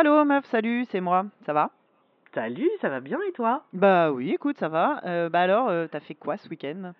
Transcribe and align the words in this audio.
Allô 0.00 0.24
meuf, 0.24 0.46
salut, 0.46 0.86
c'est 0.86 1.02
moi, 1.02 1.26
ça 1.44 1.52
va? 1.52 1.68
Salut, 2.32 2.70
ça 2.80 2.88
va 2.88 3.00
bien 3.00 3.18
et 3.28 3.32
toi? 3.32 3.64
Bah 3.74 4.10
oui, 4.10 4.30
écoute, 4.30 4.56
ça 4.56 4.70
va. 4.70 5.02
Euh, 5.04 5.28
bah 5.28 5.42
alors, 5.42 5.68
euh, 5.68 5.88
t'as 5.92 6.00
fait 6.00 6.14
quoi 6.14 6.38
ce 6.38 6.48
week-end? 6.48 6.92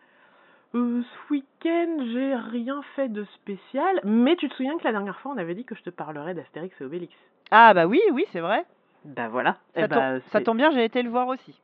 Euh, 0.75 1.01
ce 1.03 1.33
week-end, 1.33 1.97
j'ai 2.13 2.35
rien 2.35 2.83
fait 2.97 3.09
de 3.09 3.25
spécial, 3.25 4.03
mais 4.05 4.37
tu 4.37 4.51
te 4.51 4.55
souviens 4.55 4.77
que 4.77 4.85
la 4.85 4.93
dernière 4.93 5.19
fois, 5.21 5.33
on 5.35 5.39
avait 5.39 5.55
dit 5.55 5.65
que 5.65 5.75
je 5.75 5.83
te 5.83 5.89
parlerais 5.89 6.35
d'Astérix 6.35 6.79
et 6.79 6.85
Obélix? 6.85 7.15
Ah 7.51 7.73
bah 7.73 7.87
oui, 7.87 8.03
oui, 8.13 8.27
c'est 8.33 8.41
vrai. 8.41 8.67
Bah 9.07 9.29
voilà. 9.29 9.57
Ça, 9.73 9.81
Eh 9.81 9.89
bah, 9.89 10.21
ça 10.21 10.39
c'est- 10.39 10.45
tombe 10.45 10.59
bien, 10.59 10.71
j'ai 10.71 10.85
été 10.85 11.03
le 11.03 11.09
voir 11.09 11.27
aussi. 11.29 11.59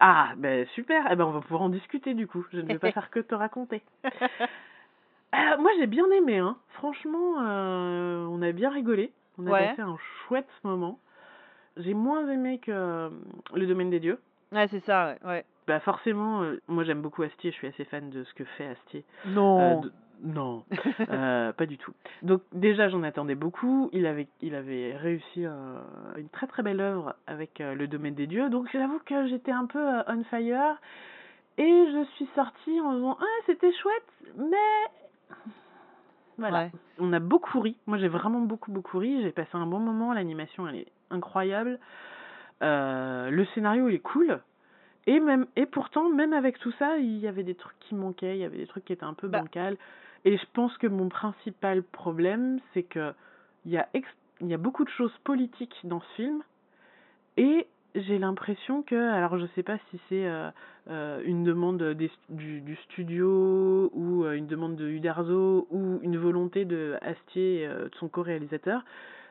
Ah, 0.00 0.32
bah 0.38 0.66
super. 0.74 1.06
Eh 1.08 1.14
ben, 1.14 1.24
on 1.24 1.30
va 1.30 1.40
pouvoir 1.40 1.62
en 1.62 1.68
discuter 1.68 2.14
du 2.14 2.26
coup. 2.26 2.44
Je 2.50 2.56
ne 2.58 2.66
vais 2.66 2.80
pas 2.80 2.90
faire 2.94 3.10
que 3.10 3.20
te 3.20 3.36
raconter. 3.36 3.80
Euh, 5.36 5.56
moi, 5.60 5.70
j'ai 5.78 5.86
bien 5.86 6.10
aimé, 6.10 6.38
hein. 6.38 6.56
Franchement, 6.70 7.40
euh, 7.42 8.26
on 8.28 8.42
a 8.42 8.50
bien 8.50 8.70
rigolé. 8.70 9.12
On 9.40 9.46
a 9.46 9.50
Ouais. 9.50 9.68
passé 9.68 9.82
un 9.82 9.96
chouette 10.26 10.48
moment. 10.64 10.98
J'ai 11.76 11.94
moins 11.94 12.28
aimé 12.28 12.58
que 12.58 12.70
euh, 12.72 13.08
Le 13.54 13.66
Domaine 13.66 13.90
des 13.90 14.00
Dieux. 14.00 14.18
Ouais, 14.52 14.66
c'est 14.68 14.84
ça, 14.84 15.14
ouais. 15.22 15.28
ouais. 15.28 15.44
Bah 15.66 15.78
forcément, 15.80 16.42
euh, 16.42 16.60
moi 16.68 16.82
j'aime 16.84 17.00
beaucoup 17.00 17.22
Astier, 17.22 17.50
je 17.52 17.56
suis 17.56 17.68
assez 17.68 17.84
fan 17.84 18.10
de 18.10 18.24
ce 18.24 18.34
que 18.34 18.44
fait 18.44 18.66
Astier. 18.66 19.04
Euh, 19.26 19.30
Non. 19.30 19.80
de- 19.80 19.92
Non, 20.22 20.64
euh, 21.08 21.52
pas 21.52 21.64
du 21.66 21.78
tout. 21.78 21.92
Donc 22.22 22.42
déjà 22.52 22.88
j'en 22.88 23.02
attendais 23.04 23.36
beaucoup. 23.36 23.88
Il 23.92 24.04
avait, 24.06 24.26
il 24.42 24.54
avait 24.54 24.94
réussi 24.96 25.46
euh, 25.46 25.78
une 26.16 26.28
très 26.28 26.46
très 26.48 26.62
belle 26.62 26.80
œuvre 26.80 27.14
avec 27.26 27.60
euh, 27.60 27.74
Le 27.74 27.86
Domaine 27.86 28.14
des 28.14 28.26
Dieux. 28.26 28.50
Donc 28.50 28.68
j'avoue 28.72 28.98
que 29.06 29.28
j'étais 29.28 29.52
un 29.52 29.66
peu 29.66 29.78
euh, 29.78 30.02
on 30.08 30.22
fire. 30.24 30.76
Et 31.56 31.86
je 31.92 32.04
suis 32.16 32.28
sortie 32.34 32.80
en 32.80 32.94
disant 32.94 33.16
ah 33.20 33.42
c'était 33.46 33.72
chouette, 33.72 34.36
mais 34.36 35.36
voilà. 36.40 36.64
Ouais. 36.64 36.72
On 36.98 37.12
a 37.12 37.20
beaucoup 37.20 37.60
ri. 37.60 37.76
Moi 37.86 37.98
j'ai 37.98 38.08
vraiment 38.08 38.40
beaucoup 38.40 38.72
beaucoup 38.72 38.98
ri. 38.98 39.22
J'ai 39.22 39.30
passé 39.32 39.50
un 39.54 39.66
bon 39.66 39.78
moment. 39.78 40.12
L'animation 40.12 40.66
elle 40.68 40.76
est 40.76 40.86
incroyable. 41.10 41.78
Euh, 42.62 43.30
le 43.30 43.44
scénario 43.54 43.88
il 43.88 43.94
est 43.94 43.98
cool. 44.00 44.40
Et 45.06 45.18
même 45.20 45.46
et 45.56 45.66
pourtant 45.66 46.08
même 46.10 46.32
avec 46.32 46.58
tout 46.58 46.72
ça 46.78 46.98
il 46.98 47.18
y 47.18 47.26
avait 47.28 47.42
des 47.44 47.54
trucs 47.54 47.78
qui 47.80 47.94
manquaient. 47.94 48.36
Il 48.36 48.40
y 48.40 48.44
avait 48.44 48.58
des 48.58 48.66
trucs 48.66 48.84
qui 48.84 48.92
étaient 48.92 49.04
un 49.04 49.14
peu 49.14 49.28
Bah. 49.28 49.40
bancals. 49.40 49.76
Et 50.24 50.36
je 50.36 50.44
pense 50.52 50.76
que 50.78 50.86
mon 50.86 51.08
principal 51.08 51.82
problème 51.82 52.60
c'est 52.74 52.82
que 52.82 53.12
il 53.64 53.72
y 53.72 53.78
a 53.78 53.88
ex- 53.94 54.08
il 54.40 54.48
y 54.48 54.54
a 54.54 54.58
beaucoup 54.58 54.84
de 54.84 54.90
choses 54.90 55.16
politiques 55.24 55.76
dans 55.84 56.00
ce 56.00 56.14
film. 56.16 56.42
Et 57.36 57.66
j'ai 57.94 58.18
l'impression 58.18 58.82
que, 58.82 58.94
alors 58.94 59.38
je 59.38 59.46
sais 59.54 59.62
pas 59.62 59.76
si 59.90 59.98
c'est 60.08 60.26
euh, 60.26 60.50
euh, 60.88 61.20
une 61.24 61.42
demande 61.44 61.82
des, 61.82 62.10
du, 62.28 62.60
du 62.60 62.76
studio 62.76 63.90
ou 63.94 64.19
demande 64.50 64.76
de 64.76 64.86
Uderzo 64.86 65.66
ou 65.70 65.98
une 66.02 66.18
volonté 66.18 66.64
de 66.64 66.96
Astier, 67.02 67.66
euh, 67.66 67.88
de 67.88 67.94
son 67.96 68.08
co-réalisateur, 68.08 68.82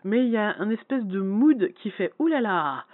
mais 0.03 0.19
il 0.25 0.29
y 0.29 0.37
a 0.37 0.55
un 0.59 0.69
espèce 0.69 1.03
de 1.05 1.19
mood 1.19 1.71
qui 1.75 1.91
fait 1.91 2.13
oulala, 2.19 2.85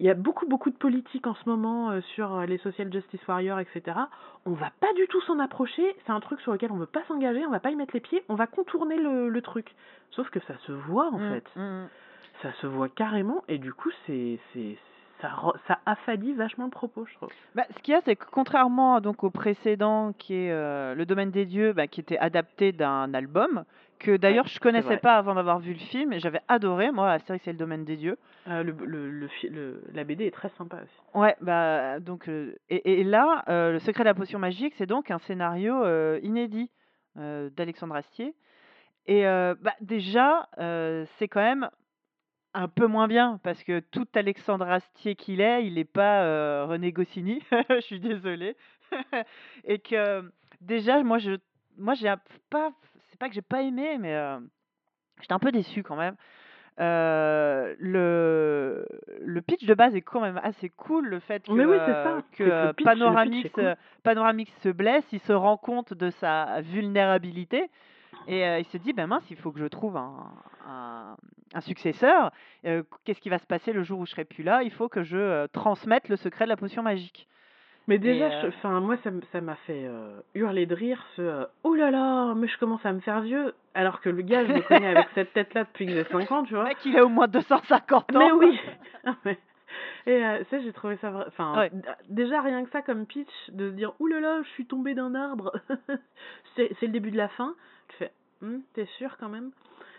il 0.00 0.06
y 0.06 0.10
a 0.10 0.14
beaucoup 0.14 0.46
beaucoup 0.46 0.70
de 0.70 0.76
politique 0.76 1.26
en 1.28 1.34
ce 1.34 1.48
moment 1.48 1.90
euh, 1.90 2.00
sur 2.14 2.34
euh, 2.34 2.46
les 2.46 2.58
social 2.58 2.92
justice 2.92 3.20
warriors, 3.28 3.60
etc. 3.60 3.96
On 4.44 4.52
va 4.52 4.70
pas 4.80 4.92
du 4.94 5.06
tout 5.08 5.20
s'en 5.22 5.38
approcher, 5.38 5.94
c'est 6.04 6.12
un 6.12 6.20
truc 6.20 6.40
sur 6.40 6.52
lequel 6.52 6.72
on 6.72 6.76
veut 6.78 6.86
pas 6.86 7.04
s'engager, 7.06 7.46
on 7.46 7.50
va 7.50 7.60
pas 7.60 7.70
y 7.70 7.76
mettre 7.76 7.94
les 7.94 8.00
pieds, 8.00 8.24
on 8.28 8.34
va 8.34 8.46
contourner 8.48 8.96
le, 8.96 9.28
le 9.28 9.42
truc. 9.42 9.74
Sauf 10.10 10.28
que 10.30 10.40
ça 10.40 10.54
se 10.66 10.72
voit 10.72 11.08
en 11.12 11.18
Mm, 11.18 11.28
fait 11.30 11.44
mm. 11.56 11.86
ça 12.42 12.52
se 12.60 12.66
voit 12.66 12.88
carrément 12.88 13.44
et 13.46 13.58
du 13.58 13.72
coup 13.72 13.90
c'est 14.06 14.40
ça 15.20 15.30
ça 15.66 15.78
affadit 15.86 16.32
vachement 16.32 16.64
le 16.64 16.70
propos 16.70 17.04
je 17.06 17.14
trouve 17.14 17.30
Bah, 17.54 17.64
ce 17.76 17.82
qu'il 17.82 17.92
y 17.92 17.96
a, 17.96 18.00
c'est 18.04 18.16
que 18.16 18.24
contrairement 18.30 19.00
donc 19.00 19.24
au 19.24 19.30
précédent, 19.30 20.12
qui 20.18 20.34
est 20.34 20.50
euh, 20.52 20.94
Le 20.94 21.06
Domaine 21.06 21.30
des 21.30 21.44
Dieux, 21.46 21.72
bah, 21.72 21.86
qui 21.86 22.00
était 22.00 22.18
adapté 22.18 22.72
d'un 22.72 23.12
album, 23.14 23.64
que 23.98 24.16
d'ailleurs 24.16 24.46
je 24.46 24.60
connaissais 24.60 24.96
pas 24.98 25.16
avant 25.16 25.34
d'avoir 25.34 25.58
vu 25.58 25.72
le 25.72 25.78
film, 25.78 26.12
et 26.12 26.20
j'avais 26.20 26.40
adoré, 26.46 26.92
moi, 26.92 27.10
Astérix 27.10 27.46
et 27.48 27.52
le 27.52 27.58
Domaine 27.58 27.84
des 27.84 27.96
Dieux. 27.96 28.16
Euh, 28.46 28.62
le, 28.62 28.72
le, 28.86 29.28
le, 29.50 29.82
la 29.92 30.04
BD 30.04 30.24
est 30.26 30.30
très 30.30 30.50
sympa 30.50 30.76
aussi 30.76 31.00
Ouais, 31.14 31.34
bah 31.40 31.98
donc 32.00 32.28
euh, 32.28 32.54
et, 32.70 33.00
et 33.00 33.04
là, 33.04 33.44
euh, 33.48 33.72
le 33.72 33.78
secret 33.80 34.04
de 34.04 34.08
la 34.08 34.14
potion 34.14 34.38
magique, 34.38 34.74
c'est 34.78 34.86
donc 34.86 35.10
un 35.10 35.18
scénario 35.18 35.84
inédit 36.22 36.70
d'Alexandre 37.16 37.96
Astier. 37.96 38.34
Et 39.06 39.22
bah, 39.24 39.74
déjà, 39.80 40.48
c'est 41.18 41.26
quand 41.28 41.40
même 41.42 41.68
un 42.54 42.68
peu 42.68 42.86
moins 42.86 43.08
bien 43.08 43.38
parce 43.42 43.62
que 43.62 43.80
tout 43.80 44.06
Alexandre 44.14 44.68
Astier 44.68 45.14
qu'il 45.14 45.40
est, 45.40 45.66
il 45.66 45.74
n'est 45.74 45.84
pas 45.84 46.22
euh, 46.22 46.64
René 46.66 46.92
Goscinny. 46.92 47.42
Je 47.70 47.80
suis 47.80 48.00
désolée. 48.00 48.56
et 49.64 49.78
que 49.78 50.30
déjà, 50.60 51.02
moi, 51.02 51.18
je, 51.18 51.32
moi, 51.76 51.94
j'ai 51.94 52.08
un- 52.08 52.20
pas, 52.50 52.72
c'est 53.10 53.18
pas 53.18 53.28
que 53.28 53.34
j'ai 53.34 53.42
pas 53.42 53.62
aimé, 53.62 53.98
mais 53.98 54.14
euh, 54.14 54.38
j'étais 55.20 55.34
un 55.34 55.38
peu 55.38 55.52
déçu 55.52 55.82
quand 55.82 55.96
même. 55.96 56.16
Euh, 56.80 57.74
le, 57.80 58.86
le 59.20 59.42
pitch 59.42 59.64
de 59.66 59.74
base 59.74 59.94
est 59.96 60.00
quand 60.00 60.20
même 60.20 60.40
assez 60.42 60.70
cool, 60.70 61.08
le 61.08 61.18
fait 61.18 61.44
que, 61.44 61.52
Mais 61.52 61.64
oui, 61.64 61.76
c'est 61.84 61.90
euh, 61.90 62.04
ça, 62.04 62.22
que 62.22 62.36
c'est 62.36 62.44
que 62.44 62.44
le 62.44 62.50
euh, 62.52 62.66
pitch- 62.68 62.68
le 62.68 62.74
pitch 62.74 62.84
Panoramix, 62.84 63.44
est 63.46 63.50
cool. 63.50 63.64
euh, 63.64 63.74
Panoramix 64.04 64.52
se 64.62 64.68
blesse, 64.68 65.04
il 65.12 65.18
se 65.20 65.32
rend 65.32 65.56
compte 65.56 65.92
de 65.92 66.10
sa 66.10 66.60
vulnérabilité 66.60 67.68
et 68.28 68.46
euh, 68.46 68.58
il 68.60 68.64
se 68.66 68.76
dit, 68.76 68.92
ben 68.92 69.06
mince, 69.08 69.28
il 69.30 69.36
faut 69.36 69.50
que 69.50 69.58
je 69.58 69.66
trouve 69.66 69.96
un, 69.96 70.30
un, 70.68 71.16
un 71.54 71.60
successeur. 71.62 72.30
Euh, 72.66 72.82
Qu'est-ce 73.04 73.20
qui 73.20 73.30
va 73.30 73.38
se 73.38 73.46
passer 73.46 73.72
le 73.72 73.82
jour 73.82 73.98
où 73.98 74.06
je 74.06 74.10
serai 74.12 74.24
plus 74.24 74.44
là? 74.44 74.62
Il 74.62 74.70
faut 74.70 74.88
que 74.88 75.02
je 75.02 75.16
euh, 75.16 75.46
transmette 75.48 76.08
le 76.08 76.16
secret 76.16 76.44
de 76.44 76.50
la 76.50 76.56
potion 76.56 76.82
magique. 76.82 77.26
mais 77.88 77.98
déjà 77.98 78.28
je- 78.42 78.48
enfin 78.48 78.80
moi 78.80 78.96
ça 79.32 79.40
m'a 79.40 79.54
fait 79.66 79.88
hurler 80.34 80.66
de 80.66 80.74
rire 80.74 81.02
ce 81.16 81.46
oh 81.62 81.74
là 81.74 81.90
là 81.90 82.34
mais 82.34 82.46
je 82.46 82.58
commence 82.58 82.84
à 82.84 82.92
me 82.92 83.00
faire 83.00 83.22
vieux 83.22 83.54
alors 83.74 84.02
que 84.02 84.10
le 84.10 84.20
gars 84.20 84.44
je 84.44 84.52
le 84.52 84.60
connais 84.60 84.88
avec 84.94 85.08
cette 85.14 85.32
tête 85.32 85.54
là 85.54 85.64
depuis 85.64 85.86
que 85.86 85.92
j'ai 85.92 86.04
5 86.04 86.30
ans 86.30 86.42
tu 86.44 86.54
vois 86.54 86.64
mec, 86.68 86.76
il 86.84 86.98
a 86.98 87.04
au 87.06 87.08
moins 87.08 87.28
250 87.28 88.14
ans. 88.14 88.18
mais 88.18 88.32
oui 88.32 88.60
et 90.08 90.24
euh, 90.24 90.42
ça 90.50 90.58
j'ai 90.60 90.72
trouvé 90.72 90.96
ça 90.96 91.10
vrai 91.10 91.24
enfin 91.28 91.56
Ouais. 91.58 91.70
déjà 92.08 92.40
rien 92.40 92.64
que 92.64 92.70
ça 92.70 92.82
comme 92.82 93.06
pitch 93.06 93.28
de 93.50 93.70
se 93.70 93.74
dire 93.74 93.92
là 94.00 94.40
je 94.42 94.48
suis 94.50 94.66
tombé 94.66 94.94
d'un 94.94 95.14
arbre 95.14 95.52
c'est 96.56 96.72
le 96.82 96.88
début 96.88 97.10
de 97.10 97.16
la 97.16 97.28
fin 97.28 97.54
tu 97.88 97.96
fais 97.96 98.12
Hum, 98.40 98.62
t'es 98.74 98.86
sûr 98.98 99.16
quand 99.18 99.28
même? 99.28 99.50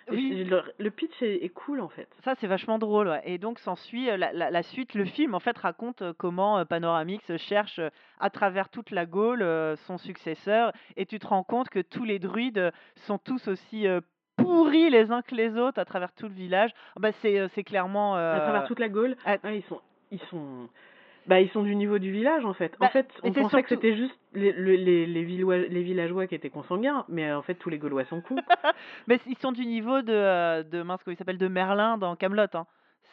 Oui. 0.09 0.45
le, 0.45 0.61
le 0.79 0.89
pitch 0.91 1.21
est, 1.21 1.43
est 1.43 1.49
cool 1.49 1.81
en 1.81 1.89
fait 1.89 2.07
Ça, 2.23 2.33
c'est 2.39 2.47
vachement 2.47 2.79
drôle. 2.79 3.09
ouais. 3.09 3.21
Et 3.25 3.37
donc, 3.37 3.59
s'ensuit 3.59 4.09
euh, 4.09 4.15
la, 4.17 4.31
la, 4.31 4.49
la 4.49 4.63
suite. 4.63 4.93
Le 4.95 5.03
film, 5.05 5.35
en 5.35 5.39
fait, 5.41 5.55
raconte 5.57 6.01
euh, 6.01 6.13
comment 6.17 6.57
euh, 6.57 6.63
Panoramix 6.65 7.35
cherche 7.37 7.79
à 8.19 8.29
travers 8.31 8.69
toute 8.69 8.89
la 8.91 9.05
Gaule 9.05 9.43
son 9.85 9.97
successeur. 9.99 10.71
Et 10.95 11.05
tu 11.05 11.19
te 11.19 11.27
rends 11.27 11.43
compte 11.43 11.69
que 11.69 11.79
tous 11.79 12.05
les 12.05 12.17
druides 12.17 12.71
sont 12.95 13.17
tous 13.19 13.47
aussi 13.49 13.85
pourris 14.37 14.89
les 14.89 15.11
uns 15.11 15.21
que 15.21 15.35
les 15.35 15.55
autres 15.57 15.79
à 15.79 15.85
travers 15.85 16.13
tout 16.13 16.27
le 16.29 16.33
village. 16.33 16.71
Ah 16.95 16.99
Bah, 17.01 17.11
c'est 17.21 17.37
euh, 17.37 17.47
clairement. 17.65 18.15
à 18.15 18.39
travers 18.39 18.63
toute 18.63 18.79
la 18.79 18.89
Gaule 18.89 19.15
à- 19.25 19.37
Ouais, 19.43 19.57
ils 19.59 19.63
sont 19.63 19.81
ils 20.11 20.19
sont 20.29 20.67
bah 21.27 21.41
ils 21.41 21.49
sont 21.49 21.61
du 21.63 21.75
niveau 21.75 21.99
du 21.99 22.11
village 22.11 22.45
en 22.45 22.53
fait 22.53 22.75
Bah, 22.79 22.87
en 22.87 22.89
fait 22.89 23.07
mais 23.23 23.29
on 23.29 23.33
pensait 23.33 23.61
que 23.63 23.69
c'était 23.69 23.95
juste 23.95 24.17
les, 24.33 24.51
les, 24.53 24.77
les, 24.77 25.05
les, 25.05 25.23
villois- 25.23 25.67
les 25.67 25.83
villageois 25.83 26.25
qui 26.27 26.33
étaient 26.35 26.49
consanguins 26.49 27.05
mais 27.09 27.29
euh, 27.29 27.37
en 27.37 27.41
fait 27.41 27.55
tous 27.55 27.69
les 27.69 27.77
Gaulois 27.77 28.05
sont 28.05 28.21
cons 28.21 28.37
Mais 29.07 29.19
ils 29.27 29.37
sont 29.37 29.51
du 29.51 29.65
niveau 29.65 30.01
de, 30.01 30.13
euh, 30.13 30.63
de 30.63 30.81
mince, 30.81 31.01
comment 31.03 31.13
il 31.13 31.17
s'appelle, 31.17 31.37
de 31.37 31.47
Merlin 31.47 31.97
dans 31.97 32.15
Camelot. 32.15 32.45
Hein. 32.53 32.65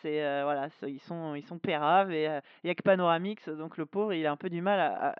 C'est 0.02 0.22
euh, 0.24 0.42
voilà, 0.44 0.68
ils 0.86 1.00
sont 1.00 1.34
ils 1.34 1.44
sont 1.44 1.58
péraves 1.58 2.12
et 2.12 2.28
euh, 2.28 2.40
il 2.62 2.68
y 2.68 2.70
a 2.70 2.74
que 2.74 2.82
Panoramix, 2.82 3.48
donc 3.48 3.76
le 3.76 3.86
pauvre, 3.86 4.12
il 4.12 4.26
a 4.26 4.30
un 4.30 4.36
peu 4.36 4.50
du 4.50 4.60
mal 4.62 4.78
à, 4.80 5.08
à, 5.10 5.14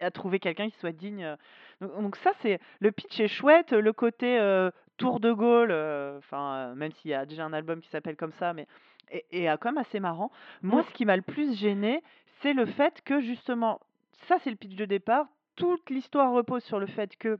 à 0.00 0.10
trouver 0.10 0.38
quelqu'un 0.38 0.68
qui 0.70 0.76
soit 0.78 0.92
digne. 0.92 1.36
Donc, 1.80 2.00
donc 2.02 2.16
ça, 2.16 2.32
c'est 2.40 2.58
le 2.80 2.90
pitch 2.90 3.20
est 3.20 3.28
chouette, 3.28 3.72
le 3.72 3.92
côté 3.92 4.38
euh, 4.38 4.70
Tour 4.96 5.20
de 5.20 5.30
Gaulle, 5.32 5.72
enfin 6.18 6.54
euh, 6.70 6.74
même 6.74 6.92
s'il 6.92 7.10
y 7.10 7.14
a 7.14 7.26
déjà 7.26 7.44
un 7.44 7.52
album 7.52 7.80
qui 7.80 7.88
s'appelle 7.90 8.16
comme 8.16 8.32
ça, 8.32 8.54
mais 8.54 8.66
et, 9.10 9.24
et 9.30 9.50
euh, 9.50 9.56
quand 9.56 9.70
même 9.70 9.78
assez 9.78 10.00
marrant. 10.00 10.30
Moi, 10.62 10.82
ce 10.82 10.90
qui 10.92 11.04
m'a 11.04 11.16
le 11.16 11.22
plus 11.22 11.56
gêné, 11.56 12.02
c'est 12.42 12.52
le 12.52 12.66
fait 12.66 13.02
que 13.02 13.20
justement, 13.20 13.80
ça 14.28 14.38
c'est 14.40 14.50
le 14.50 14.56
pitch 14.56 14.74
de 14.76 14.84
départ. 14.84 15.26
Toute 15.56 15.88
l'histoire 15.90 16.32
repose 16.32 16.64
sur 16.64 16.78
le 16.78 16.86
fait 16.86 17.16
que 17.16 17.38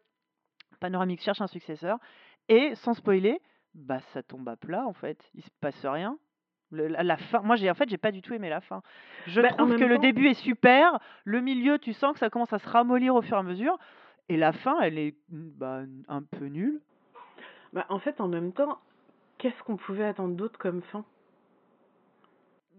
Panoramix 0.81 1.23
cherche 1.25 1.41
un 1.41 1.47
successeur. 1.47 1.99
Et 2.49 2.75
sans 2.77 2.95
spoiler, 2.95 3.41
bah 3.75 4.01
ça 4.13 4.23
tombe 4.23 4.49
à 4.49 4.57
plat 4.57 4.87
en 4.87 4.93
fait. 4.93 5.19
Il 5.35 5.43
se 5.43 5.51
passe 5.61 5.85
rien. 5.85 6.19
Le- 6.71 6.89
la, 6.89 7.03
la 7.03 7.17
fin, 7.17 7.41
moi 7.41 7.57
j'ai 7.57 7.71
en 7.71 7.75
fait 7.75 7.89
j'ai 7.89 7.99
pas 7.99 8.11
du 8.13 8.23
tout 8.23 8.35
aimé 8.35 8.49
la 8.49 8.61
fin. 8.61 8.83
Je 9.27 9.41
Bah, 9.41 9.49
trouve 9.51 9.75
que 9.77 9.85
le 9.85 9.99
début 9.99 10.29
est 10.29 10.35
super, 10.35 10.99
le 11.25 11.41
milieu 11.41 11.79
tu 11.79 11.93
sens 11.93 12.13
que 12.15 12.19
ça 12.19 12.31
commence 12.31 12.53
à 12.53 12.59
se 12.59 12.69
ramollir 12.69 13.15
au 13.15 13.23
fur 13.23 13.37
et 13.37 13.41
à 13.41 13.43
mesure, 13.43 13.79
et 14.29 14.37
la 14.37 14.53
fin 14.53 14.81
elle 14.81 14.99
est 14.99 15.15
bah, 15.29 15.83
un 16.09 16.23
peu 16.23 16.47
nulle. 16.47 16.81
bah 17.73 17.87
en 17.89 17.99
fait 17.99 18.21
en 18.21 18.29
même 18.29 18.53
temps 18.53 18.79
qu'est-ce 19.39 19.63
qu'on 19.63 19.77
pouvait 19.77 20.05
attendre 20.05 20.35
d'autre 20.35 20.59
comme 20.59 20.83
fin? 20.83 21.05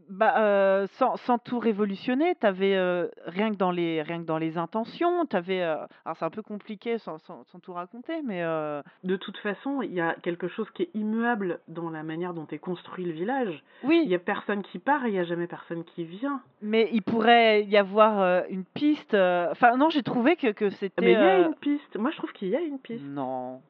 Bah 0.10 0.36
euh, 0.38 0.88
sans, 0.94 1.18
sans 1.18 1.38
tout 1.38 1.58
révolutionner, 1.58 2.36
t'avais 2.36 2.76
euh, 2.76 3.08
rien 3.26 3.52
que 3.52 3.56
dans 3.56 3.72
les 3.72 4.02
rien 4.02 4.20
que 4.20 4.26
dans 4.26 4.38
les 4.38 4.58
intentions, 4.58 5.26
t'avais 5.26 5.62
euh, 5.62 5.78
alors 6.06 6.16
c'est 6.18 6.26
un 6.26 6.30
peu 6.30 6.44
compliqué 6.44 6.98
sans, 7.00 7.18
sans, 7.20 7.44
sans 7.46 7.60
tout 7.60 7.74
raconter, 7.74 8.22
mais 8.24 8.44
euh, 8.44 8.82
de 9.04 9.16
toute 9.16 9.38
façon 9.38 9.82
il 9.82 9.94
y 9.94 10.02
a 10.02 10.16
quelque 10.22 10.48
chose 10.48 10.70
qui 10.72 10.84
est 10.84 10.90
immuable 10.94 11.60
dans 11.68 11.90
la 11.90 12.04
manière 12.04 12.34
dont 12.34 12.48
est 12.52 12.60
construit 12.60 13.06
le 13.06 13.14
village 13.14 13.64
oui. 13.84 14.02
il 14.04 14.10
y 14.12 14.16
a 14.16 14.20
personne 14.20 14.62
qui 14.62 14.78
part 14.80 15.06
et 15.06 15.10
il 15.10 15.16
y 15.16 15.20
a 15.20 15.24
jamais 15.24 15.48
personne 15.48 15.84
qui 15.84 16.04
vient 16.04 16.42
Mais 16.62 16.88
il 16.92 17.02
pourrait 17.02 17.64
y 17.64 17.78
avoir 17.78 18.46
une 18.50 18.64
piste. 18.64 19.16
Enfin, 19.16 19.76
non, 19.78 19.90
j'ai 19.90 20.04
trouvé 20.04 20.36
que, 20.36 20.52
que 20.52 20.66
mais 20.66 20.72
c'était. 20.72 21.12
il 21.12 21.12
y 21.12 21.16
a 21.16 21.40
une 21.40 21.56
piste 21.56 21.96
moi 21.98 22.12
je 22.12 22.18
trouve 22.18 22.32
qu'il 22.34 22.50
y 22.50 22.56
a 22.56 22.62
une 22.62 22.80
piste 22.80 23.04
Non. 23.06 23.62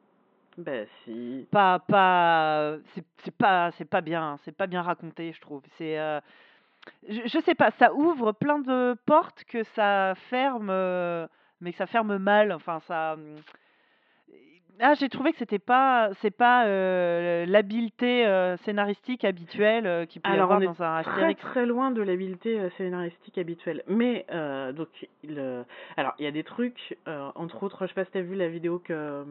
Ben 0.57 0.88
si. 1.04 1.48
Pas 1.52 1.80
pas, 1.80 2.78
c'est 3.24 3.36
pas 3.38 3.72
c'est 3.72 3.86
pas 3.86 4.02
bien, 4.02 4.38
c'est 4.44 4.52
pas 4.56 4.68
bien 4.68 4.81
raconté, 4.81 5.34
je 5.34 5.42
trouve. 5.42 5.62
C'est, 5.78 5.98
heu, 6.00 6.19
je 7.10 7.22
je 7.28 7.40
sais 7.42 7.56
pas, 7.56 7.72
ça 7.72 7.94
ouvre 7.94 8.31
plein 8.34 8.60
de 8.60 8.96
portes 9.06 9.44
que 9.46 9.63
ça 9.63 10.16
ferme, 10.30 10.69
heu, 10.72 11.28
mais 11.62 11.72
que 11.74 11.78
ça 11.78 11.88
ferme 11.88 12.18
mal. 12.18 12.52
Enfin 12.54 12.80
ça, 12.88 13.16
mmh, 13.18 13.38
ah, 14.81 14.94
j'ai 15.00 15.10
trouvé 15.10 15.31
que 15.31 15.38
c'était 15.38 15.60
pas 15.60 16.10
c'est 16.22 16.31
pas, 16.36 16.68
heu, 16.68 17.45
l'habileté, 17.48 18.25
heu, 18.25 18.56
scénaristique 18.66 19.24
habituelle, 19.24 19.86
heu, 19.88 20.06
qu'il 20.06 20.22
peut 20.22 20.30
y 20.30 20.33
Alors 20.33 20.51
avoir 20.51 20.60
on 20.60 20.62
est 20.62 20.66
dans 20.66 20.83
un 20.83 21.01
très, 21.01 21.12
Astérix. 21.12 21.42
très 21.42 21.66
loin 21.66 21.92
de 21.92 22.01
l'habileté, 22.01 22.60
heu, 22.60 22.69
scénaristique 22.77 23.38
habituelle. 23.38 23.83
Mais 23.88 24.25
donc 24.74 24.89
le 25.24 25.63
alors 25.98 26.13
il 26.19 26.25
y 26.25 26.27
a 26.27 26.31
des 26.31 26.44
trucs, 26.44 26.98
entre 27.36 27.63
autres, 27.63 27.83
je 27.83 27.88
sais 27.89 27.94
pas 27.94 28.06
si 28.06 28.12
tu 28.12 28.18
as 28.18 28.22
vu 28.22 28.36
la 28.36 28.48
vidéo 28.48 28.80
que, 28.80 29.24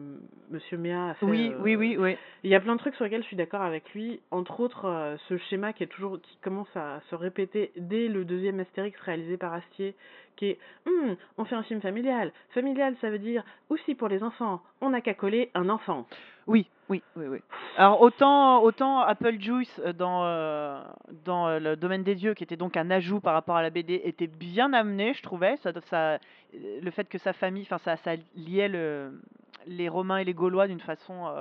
monsieur 0.51 0.77
Méa 0.77 1.09
a 1.09 1.13
fait, 1.15 1.25
Oui, 1.25 1.53
oui, 1.59 1.75
oui, 1.75 1.97
oui. 1.99 2.17
il 2.43 2.49
y 2.49 2.55
a 2.55 2.59
plein 2.59 2.73
de 2.73 2.79
trucs 2.79 2.95
sur 2.95 3.03
lesquels 3.03 3.21
je 3.21 3.27
suis 3.27 3.35
d'accord 3.37 3.61
avec 3.61 3.93
lui. 3.93 4.19
Entre 4.31 4.59
autres, 4.59 5.15
ce 5.27 5.37
schéma 5.37 5.73
qui 5.73 5.83
est 5.83 5.87
toujours 5.87 6.19
qui 6.21 6.37
commence 6.41 6.75
à 6.75 6.99
se 7.09 7.15
répéter 7.15 7.71
dès 7.77 8.07
le 8.07 8.25
deuxième 8.25 8.59
Astérix 8.59 8.99
réalisé 9.01 9.37
par 9.37 9.53
Astier, 9.53 9.95
qui 10.35 10.47
est: 10.49 10.57
«Mmh, 10.85 11.13
on 11.37 11.45
fait 11.45 11.55
un 11.55 11.63
film 11.63 11.79
familial. 11.81 12.31
Familial, 12.49 12.95
ça 12.99 13.09
veut 13.09 13.19
dire 13.19 13.43
aussi 13.69 13.95
pour 13.95 14.07
les 14.09 14.21
enfants. 14.21 14.61
On 14.81 14.89
n'a 14.89 15.01
qu'à 15.01 15.13
coller 15.13 15.34
un 15.53 15.69
enfant». 15.69 16.05
Oui, 16.47 16.67
oui, 16.89 17.01
oui, 17.15 17.25
oui. 17.27 17.39
Alors 17.75 18.01
autant 18.01 18.61
autant 18.61 18.99
Apple 18.99 19.39
Juice, 19.39 19.81
heu, 19.83 19.93
dans, 19.93 20.25
heu, 20.25 20.77
dans, 21.25 21.49
heu, 21.49 21.59
Le 21.59 21.75
Domaine 21.75 22.03
des 22.03 22.13
dieux, 22.13 22.35
qui 22.35 22.43
était 22.43 22.55
donc 22.57 22.77
un 22.77 22.91
ajout 22.91 23.19
par 23.19 23.33
rapport 23.33 23.55
à 23.55 23.63
la 23.63 23.71
BD, 23.71 24.01
était 24.03 24.27
bien 24.27 24.71
amené, 24.73 25.13
je 25.13 25.23
trouvais. 25.23 25.57
Ça 25.57 25.71
ça, 25.89 26.19
le 26.53 26.91
fait 26.91 27.09
que 27.09 27.17
sa 27.17 27.33
famille, 27.33 27.63
enfin 27.63 27.79
ça 27.79 27.97
ça 27.97 28.11
liait 28.35 28.67
le 28.67 29.19
les 29.65 29.89
Romains 29.89 30.17
et 30.17 30.23
les 30.23 30.35
Gaulois 30.35 30.67
d'une 30.67 30.79
façon, 30.79 31.33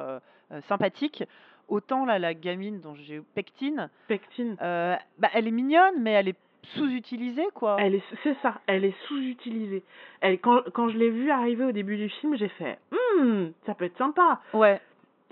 sympathique. 0.68 1.24
Autant 1.68 2.04
là, 2.06 2.18
la 2.18 2.32
gamine 2.34 2.80
dont 2.80 2.94
j'ai 2.94 3.20
Pectine, 3.34 3.90
Pectine. 4.08 4.56
bah, 4.58 5.28
elle 5.34 5.46
est 5.46 5.50
mignonne, 5.50 6.00
mais 6.00 6.12
elle 6.12 6.28
est 6.28 6.38
sous-utilisée, 6.76 7.46
quoi. 7.54 7.76
Elle 7.80 7.94
est 7.96 8.02
c'est 8.22 8.36
ça, 8.42 8.60
elle 8.66 8.84
est 8.84 8.94
sous-utilisée. 9.06 9.82
Elle 10.20 10.38
quand 10.40 10.62
quand 10.72 10.88
je 10.88 10.98
l'ai 10.98 11.10
vue 11.10 11.30
arriver 11.30 11.64
au 11.64 11.72
début 11.72 11.96
du 11.96 12.08
film, 12.08 12.36
j'ai 12.36 12.48
fait: 12.48 12.78
«Mmh, 12.92 13.46
ça 13.66 13.74
peut 13.74 13.84
être 13.84 13.96
sympa». 13.98 14.40
Ouais. 14.52 14.80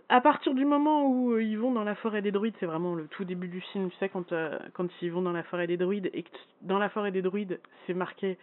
À 0.09 0.21
partir 0.21 0.53
du 0.53 0.67
moment 0.67 1.07
où, 1.07 1.33
heu, 1.33 1.43
ils 1.43 1.57
vont 1.59 1.73
dans 1.73 1.85
la 1.85 1.95
forêt 1.95 2.21
des 2.21 2.33
druides, 2.33 2.55
c'est 2.61 2.67
vraiment 2.67 2.95
le 2.95 3.07
tout 3.07 3.25
début 3.25 3.49
du 3.49 3.61
film, 3.63 3.89
tu 3.91 3.97
sais 3.97 4.11
quand, 4.11 4.31
heu, 4.33 4.51
quand 4.75 4.87
ils 5.01 5.11
vont 5.11 5.23
dans 5.23 5.33
la 5.33 5.43
forêt 5.43 5.67
des 5.67 5.79
druides 5.79 6.11
et 6.13 6.23
que 6.25 6.29
dans 6.61 6.79
la 6.79 6.91
forêt 6.91 7.13
des 7.13 7.23
druides, 7.23 7.59
c'est 7.87 7.95
marqué: 7.95 8.37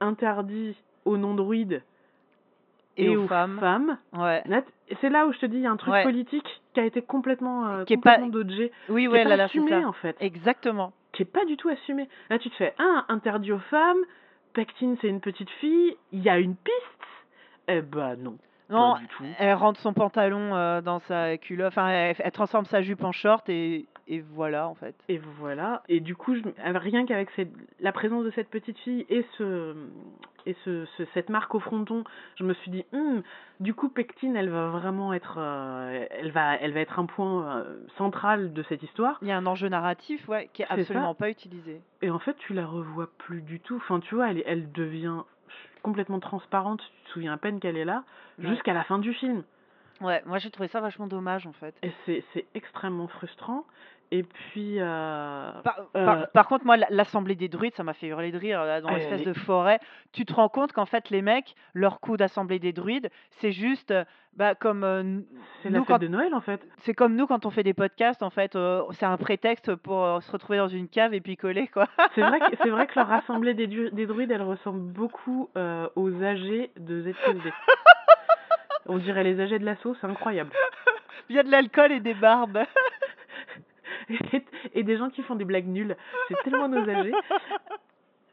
«Interdit 0.00 0.76
aux 1.04 1.16
non-druides 1.16 1.82
Et 2.96 3.04
et 3.04 3.16
aux 3.16 3.24
aux 3.24 3.28
femmes. 3.28 3.58
femmes». 3.60 3.98
Ouais. 4.14 4.42
C'est 5.00 5.10
là 5.10 5.26
où 5.26 5.32
je 5.32 5.38
te 5.38 5.46
dis, 5.46 5.58
il 5.58 5.62
y 5.62 5.66
a 5.66 5.70
un 5.70 5.76
truc 5.76 5.92
Ouais. 5.94 6.02
politique 6.02 6.62
qui 6.74 6.80
a 6.80 6.84
été 6.84 7.02
complètement, 7.02 7.68
heu, 7.68 7.84
Qui 7.84 7.94
est 7.94 8.02
pas 8.02 8.18
dodgé, 8.18 8.72
oui, 8.88 9.02
qui 9.02 9.08
ouais, 9.08 9.20
est 9.20 9.24
là 9.24 9.30
pas 9.30 9.36
là, 9.36 9.44
assumé 9.44 9.84
en 9.84 9.92
fait. 9.92 10.16
Exactement. 10.20 10.92
Qui 11.12 11.22
est 11.22 11.26
pas 11.26 11.44
du 11.44 11.56
tout 11.56 11.68
assumé. 11.68 12.08
Là 12.30 12.38
tu 12.38 12.50
te 12.50 12.54
fais: 12.56 12.74
«Ah, 12.78 13.04
interdit 13.08 13.52
aux 13.52 13.58
femmes, 13.58 13.98
Pectine 14.54 14.96
c'est 15.00 15.08
une 15.08 15.20
petite 15.20 15.50
fille, 15.60 15.96
il 16.12 16.22
y 16.22 16.28
a 16.28 16.38
une 16.38 16.56
piste?» 16.56 16.76
Eh 17.68 17.80
bah 17.80 18.16
non, 18.16 18.38
Non, 18.70 18.94
pas 18.94 18.98
du 19.00 19.06
tout. 19.08 19.24
elle 19.38 19.54
rentre 19.54 19.78
son 19.80 19.92
pantalon, 19.92 20.54
heu, 20.56 20.82
dans 20.82 20.98
sa 21.00 21.36
culotte, 21.38 21.68
enfin 21.68 21.88
elle 21.88 22.16
elle 22.18 22.32
transforme 22.32 22.64
sa 22.64 22.82
jupe 22.82 23.04
en 23.04 23.12
short 23.12 23.48
et 23.48 23.86
et 24.08 24.20
voilà, 24.20 24.66
en 24.68 24.74
fait. 24.74 24.96
Et 25.08 25.18
voilà, 25.38 25.82
et 25.88 26.00
du 26.00 26.16
coup, 26.16 26.34
je 26.34 26.42
rien 26.58 27.06
qu'avec 27.06 27.28
la 27.78 27.92
présence 27.92 28.24
de 28.24 28.30
cette 28.30 28.50
petite 28.50 28.76
fille 28.80 29.06
et 29.08 29.24
ce, 29.38 29.74
et 30.46 30.54
ce 30.64 30.84
ce 30.96 31.04
cette 31.14 31.28
marque 31.28 31.54
au 31.54 31.60
fronton, 31.60 32.04
je 32.36 32.44
me 32.44 32.54
suis 32.54 32.70
dit: 32.70 32.84
«Mmh, 32.92 33.20
du 33.60 33.74
coup 33.74 33.88
Pectine, 33.88 34.36
elle 34.36 34.50
va 34.50 34.68
vraiment 34.70 35.12
être, 35.12 35.38
heu, 35.38 36.06
elle 36.10 36.30
va 36.32 36.54
elle 36.56 36.72
va 36.72 36.80
être 36.80 36.98
un 36.98 37.06
point, 37.06 37.58
heu, 37.60 37.86
central 37.98 38.52
de 38.52 38.62
cette 38.64 38.82
histoire». 38.82 39.18
Il 39.22 39.28
y 39.28 39.32
a 39.32 39.36
un 39.36 39.46
enjeu 39.46 39.68
narratif, 39.68 40.28
ouais, 40.28 40.48
qui 40.52 40.62
est 40.62 40.66
ça. 40.66 40.74
absolument 40.74 41.14
pas 41.14 41.30
utilisé. 41.30 41.80
Et 42.02 42.10
en 42.10 42.18
fait, 42.18 42.36
tu 42.38 42.52
la 42.54 42.66
revois 42.66 43.08
plus 43.18 43.42
du 43.42 43.60
tout. 43.60 43.76
Enfin, 43.76 44.00
tu 44.00 44.14
vois, 44.14 44.30
elle 44.30 44.42
elle 44.46 44.72
devient 44.72 45.22
complètement 45.82 46.20
transparente, 46.20 46.80
tu 46.80 47.04
te 47.04 47.10
souviens 47.10 47.32
à 47.32 47.36
peine 47.36 47.60
qu'elle 47.60 47.76
est 47.76 47.84
là, 47.84 48.04
Ouais. 48.38 48.48
jusqu'à 48.48 48.72
la 48.72 48.84
fin 48.84 48.98
du 48.98 49.12
film. 49.12 49.42
Ouais, 50.00 50.22
moi 50.26 50.38
j'ai 50.38 50.50
trouvé 50.50 50.68
ça 50.68 50.80
vachement 50.80 51.06
dommage, 51.06 51.46
en 51.46 51.52
fait. 51.52 51.74
Et 51.82 51.92
c'est 52.06 52.46
extrêmement 52.54 53.06
frustrant 53.08 53.64
et 54.12 54.24
puis, 54.24 54.76
Par 54.78 55.78
heu 55.78 56.04
par 56.04 56.30
par 56.32 56.46
contre, 56.46 56.66
moi, 56.66 56.76
l'a 56.76 56.86
l'assemblée 56.90 57.34
des 57.34 57.48
druides, 57.48 57.74
ça 57.74 57.82
m'a 57.82 57.94
fait 57.94 58.08
hurler 58.08 58.30
de 58.30 58.36
rire, 58.36 58.62
là, 58.62 58.82
dans 58.82 58.90
Elle 58.90 58.96
l'espèce 58.96 59.24
de 59.24 59.32
forêt. 59.32 59.80
Tu 60.12 60.26
te 60.26 60.34
rends 60.34 60.50
compte 60.50 60.74
qu'en 60.74 60.84
fait, 60.84 61.08
les 61.08 61.22
mecs, 61.22 61.54
leur 61.72 61.98
coup 61.98 62.18
d'assemblée 62.18 62.58
des 62.58 62.74
druides, 62.74 63.08
c'est 63.40 63.52
juste, 63.52 63.94
bah, 64.36 64.54
comme, 64.54 64.84
heu, 64.84 65.00
n 65.00 65.24
C'est 65.62 65.70
la 65.70 65.78
fête 65.78 65.88
quand 65.88 65.98
de 65.98 66.08
Noël, 66.08 66.34
en 66.34 66.42
fait. 66.42 66.60
c'est 66.80 66.92
comme 66.92 67.16
nous 67.16 67.26
quand 67.26 67.46
on 67.46 67.50
fait 67.50 67.62
des 67.62 67.72
podcasts, 67.72 68.22
en 68.22 68.28
fait, 68.28 68.56
c'est 68.90 69.06
un 69.06 69.16
prétexte 69.16 69.74
pour, 69.76 70.22
se 70.22 70.30
retrouver 70.30 70.58
dans 70.58 70.68
une 70.68 70.88
cave 70.88 71.14
et 71.14 71.22
picoler, 71.22 71.68
quoi. 71.68 71.86
C'est 72.14 72.20
vrai 72.20 72.38
que 72.40 72.56
c'est 72.62 72.68
vrai 72.68 72.86
que 72.86 72.98
leur 72.98 73.10
assemblée 73.12 73.54
des 73.54 73.66
druides, 74.06 74.30
elle 74.30 74.42
ressemble 74.42 74.92
beaucoup, 74.92 75.48
aux 75.96 76.22
âgés 76.22 76.70
de 76.76 77.00
ZQSD. 77.00 77.50
On 78.86 78.98
dirait 78.98 79.24
les 79.24 79.40
âgés 79.40 79.58
de 79.58 79.64
l'assaut, 79.64 79.94
c'est 80.00 80.06
incroyable. 80.06 80.50
Il 81.30 81.36
y 81.36 81.38
a 81.38 81.42
de 81.44 81.50
l'alcool 81.50 81.92
et 81.92 82.00
des 82.00 82.14
barbes. 82.14 82.58
Et 84.74 84.82
des 84.82 84.96
gens 84.96 85.10
qui 85.10 85.22
font 85.22 85.34
des 85.36 85.44
blagues 85.44 85.66
nulles, 85.66 85.96
c'est 86.28 86.42
tellement 86.42 86.68
nos 86.68 86.88
âgés. 86.88 87.14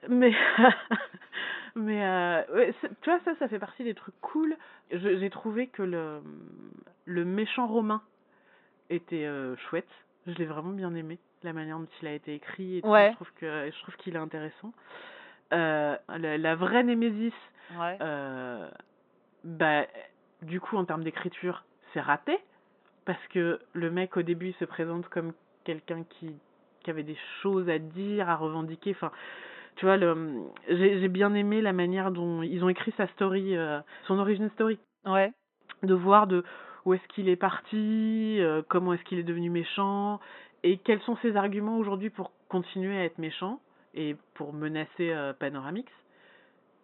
Mais 0.08 0.34
mais 1.76 2.04
heu, 2.06 2.56
ouais, 2.56 2.74
tu 3.02 3.10
vois, 3.10 3.20
ça, 3.26 3.36
ça 3.38 3.48
fait 3.48 3.60
partie 3.60 3.84
des 3.84 3.94
trucs 3.94 4.20
cool. 4.22 4.56
J'ai 4.92 5.30
trouvé 5.30 5.68
que 5.68 5.84
le, 5.84 6.22
le 7.06 7.26
méchant 7.26 7.68
romain 7.68 8.02
était, 8.90 9.26
heu, 9.26 9.56
chouette. 9.70 9.90
Je 10.28 10.34
l'ai 10.34 10.46
vraiment 10.46 10.72
bien 10.72 10.94
aimé, 10.96 11.18
la 11.44 11.54
manière 11.54 11.78
dont 11.80 11.88
il 12.02 12.08
a 12.08 12.14
été 12.14 12.34
écrit 12.36 12.78
et 12.78 12.82
tout, 12.82 12.88
Ouais. 12.90 13.10
je 13.10 13.16
trouve 13.16 13.32
que 13.36 13.70
je 13.74 13.82
trouve 13.82 13.96
qu'il 13.98 14.16
est 14.16 14.20
intéressant. 14.20 14.74
Heu, 15.52 15.98
la 16.08 16.38
la 16.38 16.56
vraie 16.56 16.84
némésis, 16.84 17.34
Ouais. 17.78 17.98
bah, 19.44 19.86
du 20.42 20.60
coup, 20.62 20.78
en 20.78 20.86
termes 20.86 21.04
d'écriture, 21.04 21.64
c'est 21.94 22.02
raté 22.02 22.38
parce 23.06 23.26
que 23.28 23.60
le 23.74 23.92
mec, 23.92 24.16
au 24.18 24.22
début, 24.22 24.50
il 24.50 24.54
se 24.56 24.66
présente 24.66 25.08
comme 25.10 25.34
quelqu'un 25.64 26.04
qui 26.04 26.34
qui 26.84 26.90
avait 26.90 27.04
des 27.04 27.18
choses 27.42 27.70
à 27.70 27.78
dire, 27.78 28.30
à 28.30 28.38
revendiquer, 28.38 28.92
enfin, 28.92 29.12
tu 29.76 29.86
vois, 29.86 29.98
j'ai 30.70 31.08
bien 31.10 31.34
aimé 31.34 31.62
la 31.62 31.74
manière 31.74 32.12
dont 32.12 32.42
ils 32.42 32.64
ont 32.64 32.70
écrit 32.70 32.94
sa 32.96 33.08
story, 33.08 33.56
heu, 33.56 33.80
son 34.08 34.18
origin 34.18 34.50
story. 34.52 34.80
Ouais. 35.06 35.34
De 35.84 35.94
voir 35.94 36.28
de 36.28 36.44
où 36.86 36.94
est-ce 36.94 37.06
qu'il 37.10 37.28
est 37.28 37.36
parti, 37.36 38.38
heu, 38.40 38.64
comment 38.70 38.94
est-ce 38.94 39.04
qu'il 39.04 39.20
est 39.20 39.24
devenu 39.24 39.50
méchant 39.50 40.20
et 40.64 40.78
quels 40.78 41.02
sont 41.02 41.18
ses 41.18 41.36
arguments 41.36 41.78
aujourd'hui 41.78 42.10
pour 42.10 42.32
continuer 42.50 42.98
à 42.98 43.04
être 43.06 43.18
méchant 43.18 43.60
et 43.94 44.16
pour 44.36 44.54
menacer, 44.54 45.12
heu, 45.12 45.34
Panoramix. 45.38 45.92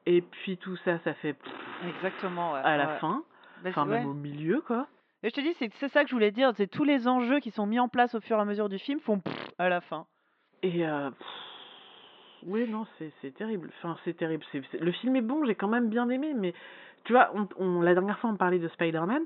Et 0.06 0.22
puis 0.22 0.58
tout 0.58 0.78
ça, 0.86 1.00
ça 1.00 1.14
fait 1.16 1.36
Exactement, 1.88 2.54
ouais, 2.54 2.62
à 2.64 2.78
la 2.78 2.88
ouais. 2.88 3.00
fin, 3.00 3.24
Bah, 3.64 3.70
enfin 3.70 3.86
même 3.86 4.06
ouais. 4.06 4.12
au 4.12 4.14
milieu, 4.14 4.62
quoi. 4.62 4.88
Et 5.26 5.30
je 5.30 5.34
te 5.34 5.42
dis, 5.42 5.56
c'est 5.58 5.74
c'est 5.80 5.88
ça 5.88 6.04
que 6.04 6.10
je 6.10 6.14
voulais 6.14 6.30
dire, 6.30 6.52
c'est 6.56 6.68
tous 6.68 6.84
les 6.84 7.08
enjeux 7.08 7.40
qui 7.40 7.50
sont 7.50 7.66
mis 7.66 7.80
en 7.80 7.88
place 7.88 8.14
au 8.14 8.20
fur 8.22 8.38
et 8.38 8.42
à 8.42 8.46
mesure 8.46 8.70
du 8.70 8.78
film 8.78 9.00
font 9.00 9.24
à 9.58 9.70
la 9.70 9.82
fin. 9.82 10.06
Et 10.62 10.86
heu, 10.86 11.10
oui, 12.44 12.70
non, 12.70 12.86
c'est 13.00 13.12
c'est 13.24 13.34
terrible. 13.34 13.72
Enfin, 13.80 13.98
c'est 14.06 14.16
terrible. 14.16 14.44
C'est 14.52 14.62
c'est 14.72 14.80
le 14.80 14.92
film 14.92 15.16
est 15.16 15.22
bon, 15.22 15.44
j'ai 15.46 15.56
quand 15.56 15.68
même 15.68 15.90
bien 15.90 16.08
aimé, 16.10 16.36
mais 16.36 16.54
tu 17.06 17.14
vois, 17.14 17.32
on 17.34 17.48
on 17.58 17.82
la 17.82 17.96
dernière 17.96 18.20
fois, 18.20 18.30
on 18.30 18.36
parlait 18.36 18.60
de 18.60 18.68
Spider-Man. 18.68 19.24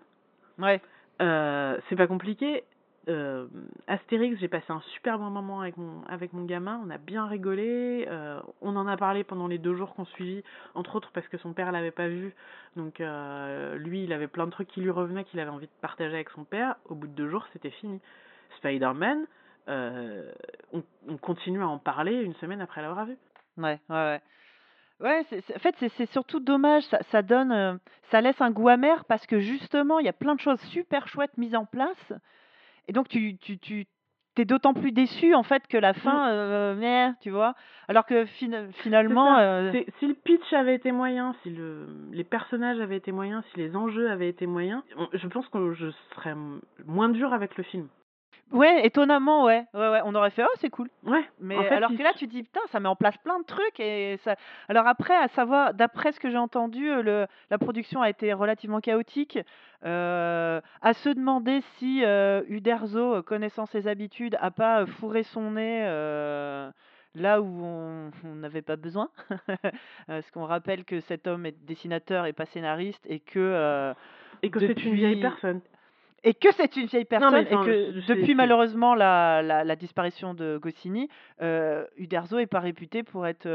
Ouais. 0.57 0.81
Heu, 1.21 1.81
c'est 1.89 1.97
pas 1.97 2.07
compliqué. 2.07 2.63
Hem, 3.09 3.49
Astérix, 3.87 4.37
j'ai 4.39 4.47
passé 4.47 4.71
un 4.71 4.81
super 4.93 5.17
bon 5.17 5.31
moment 5.31 5.61
avec 5.61 5.77
mon 5.77 6.03
avec 6.07 6.31
mon 6.31 6.45
gamin, 6.45 6.79
on 6.85 6.91
a 6.91 6.99
bien 6.99 7.25
rigolé, 7.25 8.07
heu, 8.07 8.37
on 8.61 8.75
en 8.75 8.87
a 8.87 8.97
parlé 8.97 9.23
pendant 9.23 9.47
les 9.47 9.57
2 9.57 9.75
jours 9.75 9.95
qui 9.95 10.01
ont 10.01 10.05
suivi, 10.05 10.43
entre 10.75 10.95
autres 10.95 11.09
parce 11.11 11.27
que 11.27 11.37
son 11.39 11.53
père 11.53 11.71
l'avait 11.71 11.89
pas 11.89 12.07
vu. 12.07 12.35
Donc 12.75 13.01
heu, 13.01 13.75
lui, 13.77 14.03
il 14.03 14.13
avait 14.13 14.27
plein 14.27 14.45
de 14.45 14.51
trucs 14.51 14.67
qui 14.67 14.81
lui 14.81 14.91
revenaient, 14.91 15.23
qu'il 15.23 15.39
avait 15.39 15.49
envie 15.49 15.65
de 15.65 15.71
partager 15.81 16.13
avec 16.13 16.29
son 16.29 16.43
père. 16.43 16.75
Au 16.85 16.93
bout 16.93 17.07
de 17.07 17.13
2 17.13 17.29
jours, 17.29 17.47
c'était 17.51 17.71
fini. 17.71 17.99
Spider-Man, 18.57 19.25
on 19.67 20.83
on 21.07 21.17
continue 21.17 21.63
à 21.63 21.67
en 21.67 21.79
parler 21.79 22.13
une 22.21 22.35
semaine 22.35 22.61
après 22.61 22.83
l'avoir 22.83 23.07
vu. 23.07 23.17
Ouais, 23.57 23.79
ouais, 23.89 24.19
ouais. 24.99 25.25
En 25.55 25.59
fait, 25.59 25.75
c'est 25.79 26.11
surtout 26.11 26.39
dommage, 26.39 26.83
ça 26.83 26.99
ça 27.09 27.23
donne, 27.23 27.79
ça 28.11 28.21
laisse 28.21 28.39
un 28.39 28.51
goût 28.51 28.69
amer 28.69 29.03
parce 29.05 29.25
que 29.25 29.39
justement, 29.39 29.97
il 29.97 30.05
y 30.05 30.09
a 30.09 30.13
plein 30.13 30.35
de 30.35 30.39
choses 30.41 30.59
super 30.71 31.07
chouettes 31.07 31.37
mises 31.37 31.55
en 31.55 31.65
place 31.65 32.13
et 32.89 32.91
donc 32.91 33.07
tu 33.07 33.37
tu 33.37 33.57
tu 33.59 33.85
tu 34.35 34.41
es 34.41 34.45
d'autant 34.45 34.73
plus 34.73 34.91
déçu, 34.91 35.33
en 35.35 35.43
fait, 35.43 35.67
que 35.67 35.77
la 35.77 35.91
Mmh. 35.91 35.95
fin, 35.95 36.31
heu, 36.31 37.13
tu 37.21 37.29
vois? 37.29 37.55
Alors 37.87 38.05
que 38.05 38.25
finalement, 38.25 39.37
c'est 39.71 39.85
si 39.99 40.07
le 40.07 40.13
pitch 40.13 40.53
avait 40.53 40.75
été 40.75 40.91
moyen, 40.91 41.35
si 41.43 41.49
le 41.49 41.87
les 42.11 42.23
personnages 42.23 42.79
avaient 42.79 42.97
été 42.97 43.11
moyens, 43.11 43.43
si 43.51 43.59
les 43.59 43.75
enjeux 43.75 44.09
avaient 44.09 44.29
été 44.29 44.47
moyens, 44.47 44.81
on 44.97 45.07
je 45.13 45.27
pense 45.27 45.47
que 45.49 45.73
je 45.73 45.87
serais 46.15 46.35
moins 46.85 47.09
dur 47.09 47.33
avec 47.33 47.57
le 47.57 47.63
film. 47.63 47.87
Ouais, 48.51 48.85
étonnamment, 48.85 49.45
ouais. 49.45 49.65
Ouais, 49.75 49.89
ouais, 49.89 50.01
on 50.05 50.15
aurait 50.15 50.31
fait: 50.31 50.43
«Oh, 50.43 50.55
c'est 50.59 50.69
cool». 50.71 50.89
Ouais, 51.03 51.19
en 51.19 51.23
Mais 51.39 51.55
fait, 51.63 51.75
alors 51.75 51.91
que 51.91 52.01
là, 52.01 52.13
tu 52.13 52.25
dis: 52.25 52.41
«Putain, 52.41 52.61
ça 52.71 52.79
met 52.79 52.89
en 52.89 52.95
place 52.95 53.17
plein 53.17 53.39
de 53.39 53.45
trucs» 53.45 53.79
et 53.79 54.17
ça 54.23 54.35
alors 54.67 54.87
après, 54.87 55.15
à 55.15 55.27
savoir 55.27 55.73
d'après 55.75 56.11
ce 56.11 56.19
que 56.19 56.29
j'ai 56.31 56.37
entendu, 56.37 56.87
le 57.03 57.27
la 57.51 57.57
production 57.59 58.01
a 58.01 58.09
été 58.09 58.33
relativement 58.33 58.79
chaotique. 58.79 59.37
À 59.83 60.93
se 60.93 61.09
demander 61.09 61.61
si, 61.77 62.03
Uderzo, 62.47 63.17
heu, 63.17 63.21
connaissant 63.21 63.65
ses 63.67 63.87
habitudes, 63.87 64.35
a 64.41 64.49
pas, 64.51 64.85
fourré 64.85 65.23
son 65.23 65.51
nez, 65.51 65.83
là 67.15 67.41
où 67.41 67.63
on 67.63 68.11
n'avait 68.35 68.63
pas 68.63 68.77
besoin. 68.77 69.09
Parce 70.07 70.31
qu'on 70.31 70.45
rappelle 70.45 70.85
que 70.85 71.01
cet 71.01 71.27
homme 71.27 71.45
est 71.45 71.65
dessinateur 71.65 72.25
et 72.25 72.33
pas 72.33 72.45
scénariste 72.45 73.05
et 73.07 73.19
que, 73.19 73.93
et 74.41 74.49
que 74.49 74.59
c'est 74.59 74.83
une 74.85 74.95
vieille 74.95 75.15
depuis 75.15 75.21
personne. 75.21 75.61
Et 76.23 76.33
que 76.33 76.51
c'est 76.53 76.75
une 76.75 76.85
vieille 76.87 77.07
Non, 77.19 77.31
mais 77.31 77.45
personne 77.45 77.47
et 77.47 77.65
que 77.65 78.07
depuis 78.07 78.35
malheureusement 78.35 78.95
la 78.95 79.41
la 79.41 79.63
la 79.63 79.75
disparition 79.75 80.33
de 80.33 80.57
Goscinny, 80.61 81.09
heu, 81.41 81.87
Uderzo 81.97 82.37
est 82.39 82.47
pas 82.47 82.59
réputé 82.59 83.03
pour 83.03 83.25
être, 83.27 83.45
le 83.45 83.51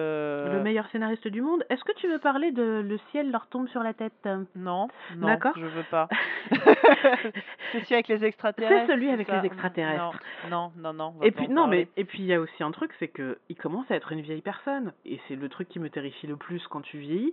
heu 0.59 0.63
meilleur 0.63 0.87
scénariste 0.89 1.29
du 1.29 1.43
monde. 1.43 1.65
Est-ce 1.71 1.85
que 1.85 1.93
tu 1.97 2.09
veux 2.09 2.19
parler 2.19 2.53
de 2.53 2.83
Le 2.87 2.99
ciel 3.11 3.31
leur 3.31 3.47
tombe 3.49 3.69
sur 3.69 3.83
la 3.83 3.93
tête? 3.95 4.13
non, 4.57 4.89
non, 5.17 5.29
D'accord. 5.29 5.53
je 5.57 5.67
veux 5.67 5.85
pas. 5.91 6.09
C'est 7.73 7.81
celui 7.81 7.95
avec 7.95 8.09
les 8.09 8.25
extraterrestres, 8.25 8.87
C'est 8.87 8.93
celui 8.93 9.11
avec 9.11 9.29
les 9.31 9.47
extraterrestres. 9.47 10.19
non, 10.51 10.71
non, 10.79 10.93
non, 10.93 11.15
Et 11.23 11.31
puis 11.33 11.49
non, 11.49 11.63
parler. 11.63 11.89
mais 11.97 12.01
et 12.01 12.05
puis 12.05 12.21
il 12.21 12.27
y 12.27 12.35
a 12.35 12.41
aussi 12.41 12.63
un 12.63 12.71
truc, 12.71 12.93
c'est 12.99 13.09
que 13.09 13.39
il 13.49 13.57
commence 13.57 13.91
à 13.91 13.97
être 13.97 14.13
une 14.13 14.21
vieille 14.21 14.43
personne 14.43 14.93
et 15.05 15.19
c'est 15.27 15.37
le 15.37 15.49
truc 15.49 15.69
qui 15.69 15.79
me 15.79 15.89
terrifie 15.91 16.27
le 16.27 16.37
plus 16.37 16.67
quand 16.69 16.81
tu 16.83 16.99
vieillis, 16.99 17.33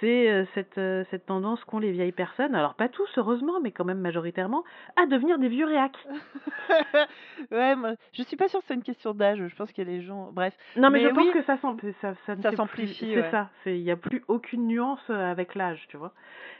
c'est, 0.00 0.30
heu, 0.30 0.46
cette, 0.54 0.78
heu, 0.78 1.04
cette 1.10 1.26
tendance 1.26 1.62
qu'ont 1.64 1.78
les 1.78 1.92
vieilles 1.92 2.12
personnes, 2.12 2.54
alors 2.54 2.74
pas 2.74 2.88
tous 2.88 3.08
heureusement, 3.18 3.60
mais 3.60 3.70
quand 3.70 3.84
même 3.84 4.00
majoritairement, 4.00 4.64
à 4.96 5.06
devenir 5.06 5.38
des 5.38 5.48
vieux 5.48 5.66
réacs. 5.66 5.98
Ouais, 7.50 7.74
moi, 7.74 7.92
je 8.12 8.22
suis 8.22 8.36
pas 8.36 8.48
sûre 8.48 8.60
que 8.60 8.66
c'est 8.68 8.74
une 8.74 8.82
question 8.82 9.12
d'âge, 9.14 9.38
je 9.46 9.54
pense 9.56 9.72
qu'il 9.72 9.86
y 9.86 9.90
a 9.90 9.90
des 9.98 10.02
gens 10.02 10.30
bref. 10.32 10.54
Non, 10.76 10.90
mais, 10.90 11.00
Mais 11.02 11.08
je 11.08 11.14
pense 11.14 11.30
que 11.32 11.42
ça 11.42 11.56
s'am 11.58 11.76
ça 12.00 12.14
ça 12.26 12.36
ça 12.42 12.52
s'amplifie, 12.52 13.12
c'est 13.14 13.20
ouais. 13.20 13.30
ça, 13.30 13.48
il 13.66 13.78
y 13.78 13.90
a 13.90 13.96
plus 13.96 14.22
aucune 14.28 14.66
nuance, 14.66 15.00
heu, 15.10 15.14
avec 15.16 15.54
l'âge, 15.54 15.84
tu 15.88 15.96
vois? 15.96 16.12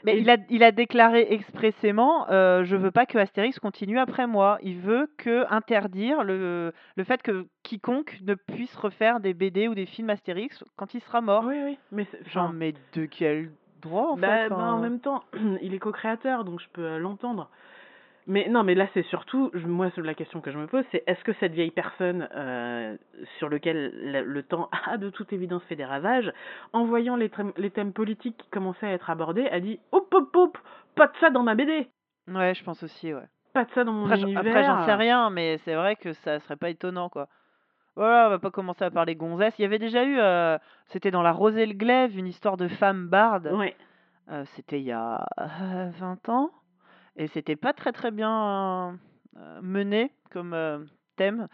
Mais 0.03 0.15
Et 0.15 0.19
il 0.19 0.29
a 0.29 0.37
il 0.49 0.63
a 0.63 0.71
déclaré 0.71 1.27
expressément, 1.29 2.20
heu: 2.29 2.63
«Je 2.63 2.75
veux 2.75 2.91
pas 2.91 3.05
que 3.05 3.17
Astérix 3.17 3.59
continue 3.59 3.99
après 3.99 4.27
moi». 4.27 4.57
Il 4.61 4.79
veut 4.79 5.09
que 5.17 5.45
interdire 5.51 6.23
le 6.23 6.73
le 6.95 7.03
fait 7.03 7.21
que 7.21 7.47
quiconque 7.63 8.19
ne 8.21 8.35
puisse 8.35 8.75
refaire 8.75 9.19
des 9.19 9.33
BD 9.33 9.67
ou 9.67 9.75
des 9.75 9.85
films 9.85 10.09
Astérix 10.09 10.63
quand 10.77 10.93
il 10.93 11.01
sera 11.01 11.21
mort. 11.21 11.45
oui, 11.45 11.55
oui, 11.65 11.77
mais 11.91 12.07
Genre, 12.27 12.51
mais 12.53 12.73
de 12.93 13.05
quel 13.05 13.51
droit, 13.81 14.09
en 14.11 14.17
fait? 14.17 14.21
bah 14.21 14.49
bah, 14.49 14.55
en 14.55 14.77
Enfin 14.77 14.81
même 14.81 14.99
temps, 14.99 15.23
il 15.61 15.73
est 15.73 15.79
co-créateur, 15.79 16.43
donc 16.43 16.59
je 16.61 16.67
peux, 16.73 16.83
heu, 16.83 16.97
l'entendre. 16.99 17.49
Mais 18.27 18.47
non, 18.49 18.63
mais 18.63 18.75
là, 18.75 18.87
c'est 18.93 19.03
surtout, 19.07 19.49
moi, 19.65 19.89
la 19.97 20.13
question 20.13 20.41
que 20.41 20.51
je 20.51 20.57
me 20.59 20.67
pose, 20.67 20.85
c'est 20.91 21.03
est-ce 21.07 21.23
que 21.23 21.33
cette 21.39 21.53
vieille 21.53 21.71
personne 21.71 22.29
euh, 22.35 22.95
sur 23.39 23.49
lequel 23.49 23.91
le, 24.11 24.21
le 24.23 24.43
temps 24.43 24.69
a 24.85 24.97
de 24.97 25.09
toute 25.09 25.33
évidence 25.33 25.63
fait 25.63 25.75
des 25.75 25.85
ravages, 25.85 26.31
en 26.71 26.85
voyant 26.85 27.15
les, 27.15 27.31
les 27.57 27.71
thèmes 27.71 27.93
politiques 27.93 28.37
qui 28.37 28.49
commençaient 28.49 28.85
à 28.85 28.93
être 28.93 29.09
abordés, 29.09 29.47
a 29.47 29.59
dit 29.59 29.79
hop 29.91 30.13
hop 30.13 30.35
hop, 30.35 30.57
pas 30.95 31.07
de 31.07 31.13
ça 31.19 31.31
dans 31.31 31.43
ma 31.43 31.55
BD, 31.55 31.87
ouais, 32.27 32.53
je 32.55 32.63
pense 32.63 32.83
aussi, 32.83 33.13
ouais. 33.13 33.27
pas 33.53 33.65
de 33.65 33.71
ça 33.71 33.83
dans 33.83 33.91
mon 33.93 34.05
Après 34.05 34.17
j'en 34.17 34.27
univers. 34.27 34.41
après 34.41 34.63
j'en 34.65 34.85
sais 34.85 34.93
rien, 34.93 35.29
mais 35.29 35.57
c'est 35.59 35.75
vrai 35.75 35.95
que 35.95 36.13
ça 36.13 36.39
serait 36.39 36.55
pas 36.55 36.69
étonnant, 36.69 37.09
quoi. 37.09 37.27
Voilà, 37.95 38.27
on 38.27 38.29
va 38.29 38.39
pas 38.39 38.51
commencer 38.51 38.85
à 38.85 38.91
parler 38.91 39.15
gonzesse. 39.15 39.53
Il 39.59 39.63
y 39.63 39.65
avait 39.65 39.79
déjà 39.79 40.03
eu, 40.05 40.17
heu, 40.17 40.57
c'était 40.87 41.11
dans 41.11 41.21
La 41.21 41.33
Rose 41.33 41.57
et 41.57 41.65
le 41.65 41.73
Glaive, 41.73 42.17
une 42.17 42.27
histoire 42.27 42.55
de 42.55 42.67
femme 42.69 43.07
barde. 43.09 43.51
Ouais. 43.53 43.75
Heu, 44.31 44.43
c'était 44.55 44.79
il 44.79 44.85
y 44.85 44.93
a, 44.93 45.25
heu, 45.39 45.89
20 45.99 46.29
ans 46.29 46.51
et 47.17 47.27
c'était 47.27 47.57
pas 47.57 47.73
très, 47.73 47.91
très 47.91 48.11
bien, 48.11 48.97
mené 49.61 50.13
comme, 50.31 50.55
thème 51.17 51.47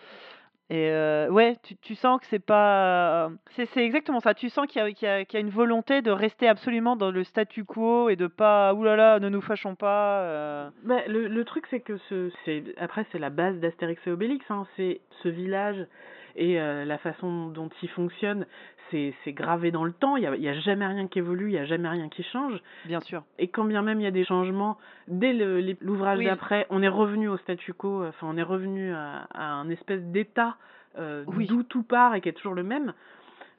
et 0.69 0.89
ouais, 1.29 1.55
tu 1.63 1.75
tu 1.77 1.95
sens 1.95 2.19
que 2.19 2.27
c'est 2.27 2.39
pas, 2.39 3.29
c'est 3.51 3.65
c'est 3.67 3.83
exactement 3.85 4.19
ça. 4.19 4.33
Tu 4.33 4.49
sens 4.49 4.67
qu'il 4.67 4.81
y 4.81 4.85
a 4.85 4.91
qu'il 4.91 5.07
y 5.07 5.11
a 5.11 5.25
qu'il 5.25 5.39
y 5.39 5.41
a 5.41 5.45
une 5.45 5.49
volonté 5.51 6.01
de 6.01 6.11
rester 6.11 6.47
absolument 6.47 6.95
dans 6.95 7.11
le 7.11 7.23
statu 7.23 7.63
quo 7.63 8.09
et 8.09 8.15
de 8.15 8.27
pas: 8.27 8.73
«Ouh 8.73 8.83
là 8.83 8.95
là, 8.95 9.19
ne 9.19 9.29
nous 9.29 9.41
fâchons 9.41 9.75
pas», 9.75 10.23
heu 10.23 10.71
Bah, 10.83 11.01
le, 11.07 11.27
le 11.27 11.45
truc, 11.45 11.65
c'est 11.69 11.79
que 11.79 11.97
ce, 12.09 12.29
c'est, 12.45 12.63
après, 12.77 13.05
c'est 13.11 13.19
la 13.19 13.29
base 13.29 13.59
d'Astérix 13.59 14.05
et 14.07 14.11
Obélix, 14.11 14.45
hein, 14.51 14.65
c'est 14.75 15.01
ce 15.23 15.29
village 15.29 15.85
et 16.37 16.59
euh, 16.59 16.85
la 16.85 16.97
façon 16.97 17.47
dont 17.47 17.69
il 17.81 17.89
fonctionne, 17.89 18.45
c'est, 18.91 19.13
gravé 19.33 19.69
dans 19.71 19.83
le 19.83 19.91
temps, 19.91 20.15
il 20.15 20.21
n'y 20.21 20.27
a, 20.27 20.35
il 20.35 20.41
y 20.41 20.47
a 20.47 20.53
jamais 20.59 20.85
rien 20.87 21.07
qui 21.07 21.19
évolue, 21.19 21.47
il 21.49 21.51
n'y 21.53 21.57
a 21.57 21.65
jamais 21.65 21.89
rien 21.89 22.07
qui 22.07 22.23
change. 22.23 22.57
bien 22.85 23.01
sûr. 23.01 23.23
Et 23.37 23.49
quand 23.49 23.65
bien 23.65 23.81
même 23.81 23.99
il 23.99 24.03
y 24.03 24.07
a 24.07 24.11
des 24.11 24.23
changements, 24.23 24.77
dès 25.09 25.33
le- 25.33 25.75
l'ouvrage 25.81 26.19
Oui. 26.19 26.25
d'après, 26.25 26.65
on 26.69 26.81
est 26.81 26.87
revenu 26.87 27.27
au 27.27 27.35
statu 27.37 27.73
quo, 27.73 28.05
enfin, 28.05 28.27
on 28.29 28.37
est 28.37 28.43
revenu 28.43 28.93
à, 28.93 29.27
à 29.33 29.43
un 29.51 29.69
espèce 29.69 30.01
d'état 30.03 30.55
euh, 30.97 31.25
Oui. 31.27 31.47
d'où 31.47 31.63
tout 31.63 31.83
part 31.83 32.15
et 32.15 32.21
qui 32.21 32.29
est 32.29 32.33
toujours 32.33 32.53
le 32.55 32.63
même. 32.63 32.93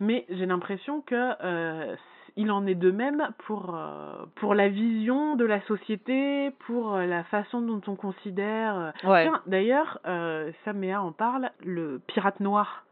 Mais 0.01 0.25
j'ai 0.31 0.47
l'impression 0.47 1.03
que 1.03 1.15
euh, 1.45 1.95
il 2.39 2.51
en 2.51 2.67
est 2.67 2.75
de 2.75 2.91
même 2.91 3.29
pour 3.47 3.75
euh, 3.75 4.25
pour 4.37 4.55
la 4.55 4.69
vision 4.69 5.37
de 5.37 5.45
la 5.45 5.61
société, 5.67 6.51
pour 6.67 6.95
euh, 6.95 7.05
la 7.05 7.25
façon 7.25 7.61
dont 7.61 7.83
on 7.87 7.97
considère. 7.97 8.79
euh, 9.05 9.11
Ouais. 9.11 9.25
Tiens, 9.25 9.43
d'ailleurs, 9.47 9.99
euh, 10.07 10.51
Saméa 10.65 11.03
en 11.03 11.13
parle. 11.13 11.51
Le 11.65 12.01
pirate 12.07 12.41
noir 12.41 12.85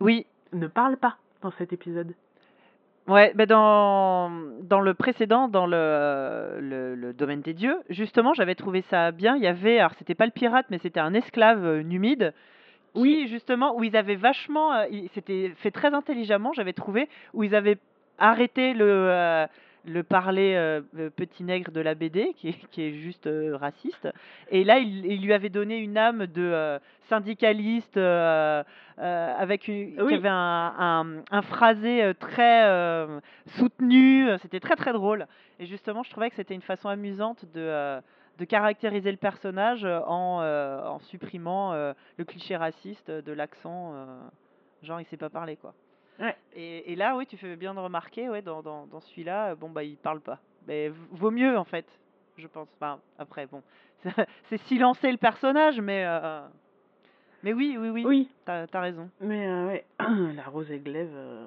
Oui. 0.00 0.26
ne 0.52 0.66
parle 0.66 0.96
pas 0.96 1.16
dans 1.42 1.52
cet 1.58 1.72
épisode. 1.72 2.14
Ouais, 3.08 3.32
bah, 3.34 3.46
dans 3.46 4.30
dans 4.62 4.80
le 4.80 4.94
précédent, 4.94 5.48
dans 5.48 5.66
le 5.66 6.58
le 6.60 6.94
le 6.94 7.12
domaine 7.12 7.40
des 7.42 7.52
dieux, 7.54 7.76
justement, 7.90 8.32
j'avais 8.32 8.54
trouvé 8.54 8.82
ça 8.90 9.10
bien. 9.10 9.36
Il 9.36 9.42
y 9.42 9.48
avait 9.48 9.78
alors 9.80 9.92
c'était 9.98 10.14
pas 10.14 10.24
le 10.26 10.30
pirate, 10.32 10.66
mais 10.70 10.78
c'était 10.78 11.00
un 11.00 11.12
esclave, 11.14 11.80
numide 11.80 12.32
qui 12.94 13.00
Oui. 13.00 13.26
justement 13.28 13.74
où 13.76 13.82
ils 13.84 13.96
avaient 13.96 14.16
vachement, 14.16 14.70
c'était 15.14 15.52
fait 15.56 15.70
très 15.70 15.92
intelligemment, 15.94 16.52
j'avais 16.52 16.74
trouvé, 16.74 17.08
où 17.34 17.42
ils 17.42 17.54
avaient 17.54 17.78
arrêté 18.22 18.72
le, 18.72 19.08
heu, 19.10 19.46
le 19.84 20.02
parler, 20.04 20.54
heu, 20.54 20.86
heu, 20.98 21.10
petit 21.10 21.42
nègre 21.42 21.72
de 21.72 21.80
la 21.80 21.94
BD 21.94 22.32
qui 22.36 22.50
est 22.50 22.66
qui 22.70 22.82
est 22.82 22.92
juste, 22.92 23.28
raciste. 23.54 24.08
Et 24.50 24.64
là, 24.64 24.78
ils 24.78 25.20
lui 25.22 25.32
avaient 25.32 25.50
donné 25.50 25.76
une 25.78 25.98
âme 25.98 26.26
de, 26.26 26.78
syndicaliste, 27.08 27.96
avec 27.96 29.68
une 29.68 29.96
qui 30.06 30.14
avait 30.14 30.28
un 30.28 30.74
un 30.78 31.22
un 31.30 31.42
phrasé, 31.42 32.12
très, 32.20 33.06
soutenu, 33.58 34.28
c'était 34.40 34.60
très, 34.60 34.76
très 34.76 34.92
drôle. 34.92 35.26
Et 35.58 35.66
justement, 35.66 36.02
je 36.02 36.10
trouvais 36.10 36.30
que 36.30 36.36
c'était 36.36 36.54
une 36.54 36.62
façon 36.62 36.88
amusante 36.88 37.44
de, 37.52 38.00
de 38.38 38.44
caractériser 38.44 39.10
le 39.10 39.16
personnage, 39.18 39.84
en, 39.84 40.42
en 40.42 40.98
supprimant, 41.00 41.74
le 41.74 42.24
cliché 42.24 42.56
raciste 42.56 43.10
de 43.10 43.32
l'accent, 43.32 43.94
genre 44.82 45.00
il 45.00 45.06
sait 45.06 45.16
pas 45.16 45.30
parler, 45.30 45.56
quoi. 45.56 45.74
Et 46.54 46.94
là, 46.96 47.16
oui, 47.16 47.26
tu 47.26 47.36
fais 47.36 47.56
bien 47.56 47.74
de 47.74 47.80
remarquer, 47.80 48.28
ouais, 48.28 48.42
dans 48.42 48.62
dans 48.62 48.86
dans 48.86 49.00
celui-là, 49.00 49.52
heu, 49.52 49.54
bon, 49.56 49.70
bah, 49.70 49.82
parle 50.02 50.20
pas. 50.20 50.38
Mais 50.66 50.88
vaut 51.10 51.30
mieux, 51.30 51.58
en 51.58 51.64
fait, 51.64 51.86
je 52.36 52.46
pense. 52.46 52.68
Après, 53.18 53.46
bon, 53.46 53.62
c'est 54.48 54.58
silencer 54.58 55.10
le 55.10 55.18
personnage, 55.18 55.80
mais 55.80 56.04
heu, 56.04 56.42
mais 57.42 57.52
oui, 57.52 57.76
oui, 57.78 57.88
oui, 57.90 58.04
Oui. 58.06 58.28
tu 58.46 58.50
as 58.50 58.80
raison. 58.80 59.08
Mais 59.20 59.46
euh, 59.46 59.66
ouais, 59.66 59.84
la 60.36 60.44
rose 60.44 60.70
et 60.70 60.78
glaive, 60.78 61.10
euh, 61.14 61.44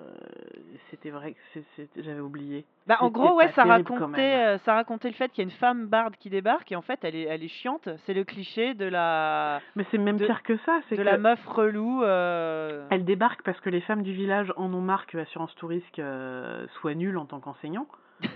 c'était 0.91 1.09
vrai 1.09 1.35
que 1.53 1.59
j'avais 1.97 2.19
oublié. 2.19 2.65
Bah, 2.87 2.97
en 2.99 3.09
gros, 3.09 3.35
ouais, 3.35 3.51
ça 3.53 3.63
racontait, 3.63 4.55
heu, 4.55 4.59
ça 4.65 4.73
racontait 4.75 5.07
le 5.07 5.13
fait 5.13 5.29
qu'il 5.29 5.43
y 5.43 5.47
a 5.47 5.49
une 5.49 5.57
femme 5.57 5.87
barde 5.87 6.15
qui 6.17 6.29
débarque 6.29 6.71
et 6.71 6.75
en 6.75 6.81
fait, 6.81 6.99
elle 7.03 7.15
est 7.15 7.23
elle 7.23 7.43
est 7.43 7.47
chiante. 7.47 7.89
C'est 8.05 8.13
le 8.13 8.23
cliché 8.23 8.73
de 8.73 8.85
la 8.85 9.61
Mais 9.75 9.85
c'est 9.91 9.97
même 9.97 10.17
de 10.17 10.25
pire 10.25 10.43
que 10.43 10.57
ça, 10.57 10.79
c'est 10.89 10.95
de 10.95 11.01
que 11.01 11.05
la 11.05 11.17
meuf 11.17 11.43
relou, 11.45 12.03
heu 12.03 12.83
elle 12.89 13.05
débarque 13.05 13.41
parce 13.43 13.59
que 13.61 13.69
les 13.69 13.81
femmes 13.81 14.03
du 14.03 14.13
village 14.13 14.53
en 14.57 14.73
ont 14.73 14.81
marre 14.81 15.07
que 15.07 15.17
l'assurance 15.17 15.53
touriste 15.55 15.99
euh, 15.99 16.65
soit 16.79 16.93
nulle 16.93 17.17
en 17.17 17.25
tant 17.25 17.39
qu'enseignant. 17.39 17.87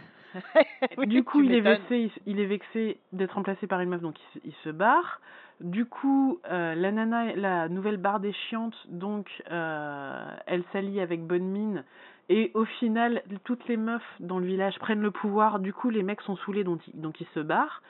Oui, 0.97 1.07
du 1.07 1.23
coup, 1.23 1.41
il 1.41 1.53
est, 1.55 1.61
vexé, 1.61 2.11
il, 2.27 2.39
est 2.39 2.45
vexé 2.45 2.99
d'être 3.13 3.33
remplacé 3.33 3.65
par 3.65 3.79
une 3.81 3.89
meuf, 3.89 4.01
donc 4.01 4.15
il 4.45 4.53
se 4.63 4.69
barre. 4.69 5.21
Du 5.61 5.85
coup, 5.85 6.39
euh, 6.49 6.73
la 6.73 6.91
nana, 6.91 7.35
la 7.35 7.67
nouvelle 7.67 7.97
barde 7.97 8.23
est 8.25 8.35
chiante, 8.49 8.75
donc 8.87 9.29
euh, 9.51 10.25
elle 10.45 10.63
s'allie 10.71 11.01
avec 11.01 11.25
bonne 11.25 11.43
mine. 11.43 11.83
Et 12.29 12.51
au 12.53 12.63
final, 12.63 13.23
toutes 13.43 13.67
les 13.67 13.75
meufs 13.75 14.01
dans 14.19 14.39
le 14.39 14.45
village 14.45 14.77
prennent 14.79 15.01
le 15.01 15.11
pouvoir. 15.11 15.59
Du 15.59 15.73
coup, 15.73 15.89
les 15.89 16.03
mecs 16.03 16.21
sont 16.21 16.37
saoulés, 16.37 16.63
donc 16.63 16.87
ils, 16.87 17.01
donc 17.01 17.19
ils 17.19 17.27
se 17.33 17.39
barrent. 17.39 17.81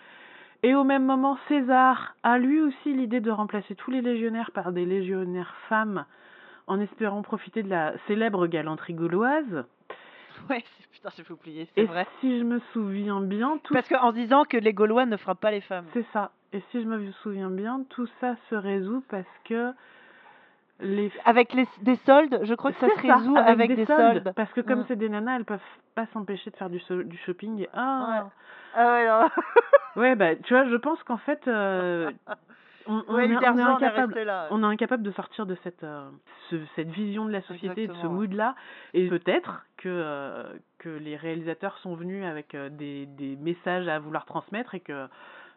Et 0.63 0.75
au 0.75 0.83
même 0.83 1.05
moment, 1.05 1.37
César 1.47 2.15
a 2.23 2.37
lui 2.37 2.59
aussi 2.59 2.93
l'idée 2.93 3.21
de 3.21 3.31
remplacer 3.31 3.75
tous 3.75 3.91
les 3.91 4.01
légionnaires 4.01 4.51
par 4.51 4.71
des 4.71 4.85
légionnaires 4.85 5.55
femmes, 5.67 6.05
en 6.67 6.79
espérant 6.79 7.21
profiter 7.21 7.63
de 7.63 7.69
la 7.69 7.93
célèbre 8.07 8.47
galanterie 8.47 8.93
gauloise. 8.93 9.65
Ouais, 10.49 10.63
putain, 10.91 11.09
j'ai 11.15 11.33
oublier, 11.33 11.67
c'est 11.75 11.81
Et 11.81 11.85
vrai. 11.85 12.07
si 12.19 12.39
je 12.39 12.43
me 12.43 12.59
souviens 12.73 13.21
bien, 13.21 13.59
tout 13.63 13.73
Parce 13.73 13.87
qu'en 13.87 14.11
disant 14.11 14.45
que 14.45 14.57
les 14.57 14.73
Gaulois 14.73 15.05
ne 15.05 15.17
frappent 15.17 15.41
pas 15.41 15.51
les 15.51 15.61
femmes. 15.61 15.85
C'est 15.93 16.05
ça. 16.13 16.31
Et 16.53 16.61
si 16.71 16.81
je 16.81 16.87
me 16.87 17.11
souviens 17.23 17.49
bien, 17.49 17.83
tout 17.89 18.07
ça 18.19 18.35
se 18.49 18.55
résout 18.55 19.03
parce 19.09 19.27
que 19.45 19.71
les 20.79 21.11
Avec 21.25 21.53
les, 21.53 21.67
des 21.81 21.97
soldes, 21.97 22.39
je 22.43 22.53
crois 22.53 22.71
que 22.71 22.79
ça 22.79 22.87
se 22.89 23.05
ça, 23.07 23.15
résout 23.17 23.35
avec, 23.37 23.75
des, 23.75 23.85
soldes. 23.85 24.31
Parce 24.35 24.51
que 24.53 24.61
comme 24.61 24.79
Mm. 24.79 24.85
c'est 24.87 24.95
des 24.95 25.09
nanas, 25.09 25.35
elles 25.35 25.45
peuvent 25.45 25.59
pas 25.93 26.05
s'empêcher 26.13 26.49
de 26.51 26.55
faire 26.55 26.69
du, 26.69 26.79
so- 26.79 27.03
du 27.03 27.17
shopping. 27.17 27.67
Ah. 27.73 28.29
Ah 28.75 28.85
ouais, 28.93 29.07
non. 29.07 29.29
Ouais, 29.95 30.15
bah 30.15 30.35
tu 30.37 30.53
vois, 30.53 30.65
je 30.69 30.75
pense 30.75 31.01
qu'en 31.03 31.17
fait, 31.17 31.47
euh, 31.47 32.11
on, 32.87 33.03
on 33.07 33.15
Ouais, 33.15 33.27
est, 33.27 33.35
on 33.35 33.57
incapable. 33.75 34.15
On 34.51 34.63
est 34.63 34.65
incapable 34.67 35.03
de 35.03 35.11
sortir 35.11 35.45
de 35.45 35.55
cette, 35.63 35.83
euh, 35.83 36.07
ce- 36.49 36.63
cette 36.75 36.89
vision 36.89 37.25
de 37.25 37.31
la 37.31 37.41
société, 37.41 37.87
de 37.87 37.93
ce 37.93 38.07
ouais. 38.07 38.13
mood-là. 38.13 38.55
Et 38.93 39.09
peut-être 39.09 39.65
que, 39.77 39.89
euh, 39.89 40.43
que 40.77 40.89
les 40.89 41.17
réalisateurs 41.17 41.77
sont 41.79 41.95
venus 41.95 42.23
avec 42.25 42.55
des, 42.55 43.07
des 43.07 43.35
messages 43.35 43.87
à 43.89 43.99
vouloir 43.99 44.25
transmettre 44.25 44.75
et 44.75 44.79
que 44.79 45.07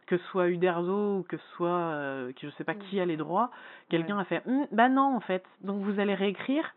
que 0.07 0.19
ce 0.19 0.25
soit 0.27 0.49
Uderzo 0.49 1.19
ou 1.19 1.23
que 1.23 1.37
ce 1.37 1.47
soit 1.57 1.69
euh, 1.71 2.33
que 2.33 2.49
je 2.49 2.51
sais 2.57 2.65
pas 2.65 2.75
qui 2.75 3.01
a 3.01 3.05
les 3.05 3.17
droits, 3.17 3.51
quelqu'un 3.89 4.19
a 4.19 4.25
fait 4.25 4.43
Hum, 4.47 4.67
bah 4.73 4.89
non 4.89 5.15
en 5.17 5.21
fait, 5.21 5.45
donc 5.61 5.83
vous 5.83 5.99
allez 6.01 6.15
réécrire 6.15 6.75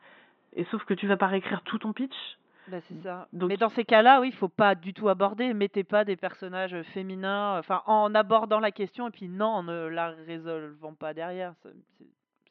et 0.56 0.64
sauf 0.66 0.84
que 0.86 0.94
tu 0.94 1.08
vas 1.08 1.18
pas 1.18 1.28
réécrire 1.28 1.62
tout 1.64 1.78
ton 1.80 1.92
pitch. 1.94 2.16
Bah, 2.68 2.78
c'est 2.88 3.00
ça. 3.04 3.28
Donc- 3.32 3.50
Mais 3.50 3.58
dans 3.58 3.70
ces 3.70 3.84
cas-là, 3.86 4.22
oui, 4.22 4.30
il 4.30 4.36
faut 4.36 4.48
pas 4.48 4.74
du 4.74 4.92
tout 4.94 5.08
aborder. 5.08 5.54
Mettez 5.54 5.84
pas 5.84 6.04
des 6.04 6.16
personnages 6.16 6.76
féminins, 6.94 7.60
enfin, 7.60 7.84
en 7.86 8.16
abordant 8.16 8.60
la 8.60 8.72
question 8.72 9.08
et 9.08 9.12
puis 9.12 9.28
non, 9.28 9.46
en 9.48 9.64
ne 9.64 9.86
la 9.88 10.10
résolvant 10.26 10.94
pas 10.96 11.14
derrière. 11.14 11.54
C'est- 11.62 11.76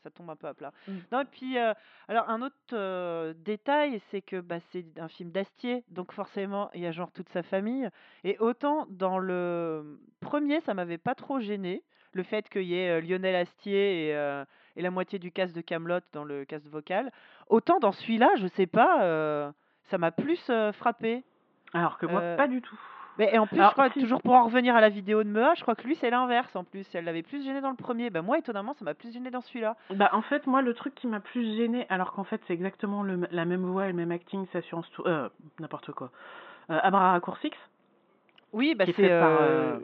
ça 0.05 0.11
tombe 0.11 0.31
un 0.31 0.37
peu 0.37 0.47
à 0.47 0.55
plat. 0.55 0.73
Mm. 0.87 0.93
Non, 1.11 1.21
et 1.23 1.25
puis, 1.25 1.59
euh, 1.59 1.73
alors, 2.09 2.29
un 2.29 2.43
autre 2.43 2.55
euh, 2.75 3.35
détail, 3.39 4.01
c'est 4.11 4.21
que 4.21 4.41
bah, 4.41 4.59
c'est 4.71 4.85
un 4.99 5.09
film 5.09 5.31
d'Astier, 5.31 5.83
donc 5.89 6.13
forcément, 6.13 6.71
il 6.75 6.83
y 6.83 6.87
a 6.87 6.93
genre 6.93 7.11
toute 7.11 7.29
sa 7.31 7.43
famille. 7.43 7.89
Et 8.23 8.39
autant 8.39 8.87
dans 8.91 9.19
le 9.19 9.99
premier, 10.21 10.61
ça 10.61 10.75
m'avait 10.75 10.99
pas 10.99 11.15
trop 11.15 11.41
gêné, 11.41 11.83
le 12.13 12.23
fait 12.23 12.49
qu'il 12.49 12.63
y 12.63 12.75
ait 12.75 12.91
euh, 12.91 13.01
Lionel 13.01 13.35
Astier 13.35 14.09
et, 14.09 14.15
euh, 14.15 14.45
et 14.77 14.83
la 14.83 14.91
moitié 14.91 15.19
du 15.19 15.33
cast 15.33 15.57
de 15.57 15.63
Camelot 15.63 16.01
dans 16.13 16.25
le 16.25 16.45
cast 16.45 16.69
vocal. 16.69 17.11
Autant 17.49 17.79
dans 17.81 17.93
celui-là, 17.93 18.29
je 18.37 18.47
sais 18.49 18.67
pas, 18.67 19.53
ça 19.85 19.99
m'a 19.99 20.13
plus 20.13 20.51
frappé. 20.73 21.25
Alors 21.73 21.99
que 21.99 22.07
moi 22.07 22.37
pas 22.37 22.47
du 22.47 22.63
tout. 22.63 22.79
Mais 23.19 23.31
et 23.33 23.39
en 23.39 23.47
plus, 23.47 23.59
Alors, 23.59 23.71
je 23.71 23.75
crois, 23.75 23.91
si. 23.91 24.01
toujours 24.01 24.21
pour 24.23 24.35
en 24.35 24.45
revenir 24.45 24.75
à 24.75 24.81
la 24.81 24.89
vidéo 24.89 25.23
de 25.23 25.29
Mea, 25.29 25.55
je 25.55 25.63
crois 25.63 25.75
que 25.77 25.87
lui 25.87 25.95
c'est 25.97 26.11
l'inverse 26.11 26.55
en 26.57 26.65
plus. 26.65 26.85
Elle 26.95 27.05
l'avait 27.05 27.23
plus 27.23 27.45
gêné 27.45 27.61
dans 27.61 27.71
le 27.71 27.77
premier. 27.77 28.11
Ben 28.11 28.23
moi, 28.23 28.39
étonnamment, 28.39 28.75
ça 28.75 28.85
m'a 28.85 28.95
plus 28.95 29.13
gêné 29.13 29.31
dans 29.31 29.41
celui-là. 29.41 29.77
Bah 29.91 30.11
en 30.13 30.23
fait 30.23 30.47
moi 30.49 30.63
le 30.63 30.75
truc 30.75 30.95
qui 30.97 31.07
m'a 31.07 31.21
plus 31.21 31.57
gêné 31.57 31.87
alors 31.91 32.13
qu'en 32.13 32.25
fait 32.25 32.41
c'est 32.47 32.55
exactement 32.55 33.03
le, 33.05 33.21
la 33.31 33.45
même 33.45 33.63
voix 33.65 33.85
et 33.85 33.89
le 33.91 33.95
même 33.95 34.11
acting 34.11 34.47
c'est 34.51 34.59
Assurance 34.59 34.91
Tour 34.91 35.07
euh 35.07 35.29
n'importe 35.61 35.93
quoi. 35.93 36.11
Euh, 36.71 36.79
Abra 36.83 37.21
Coursix. 37.21 37.57
Oui, 38.53 38.75
bah 38.75 38.85
c'est 38.87 39.11
euh, 39.11 39.23
euh, 39.41 39.79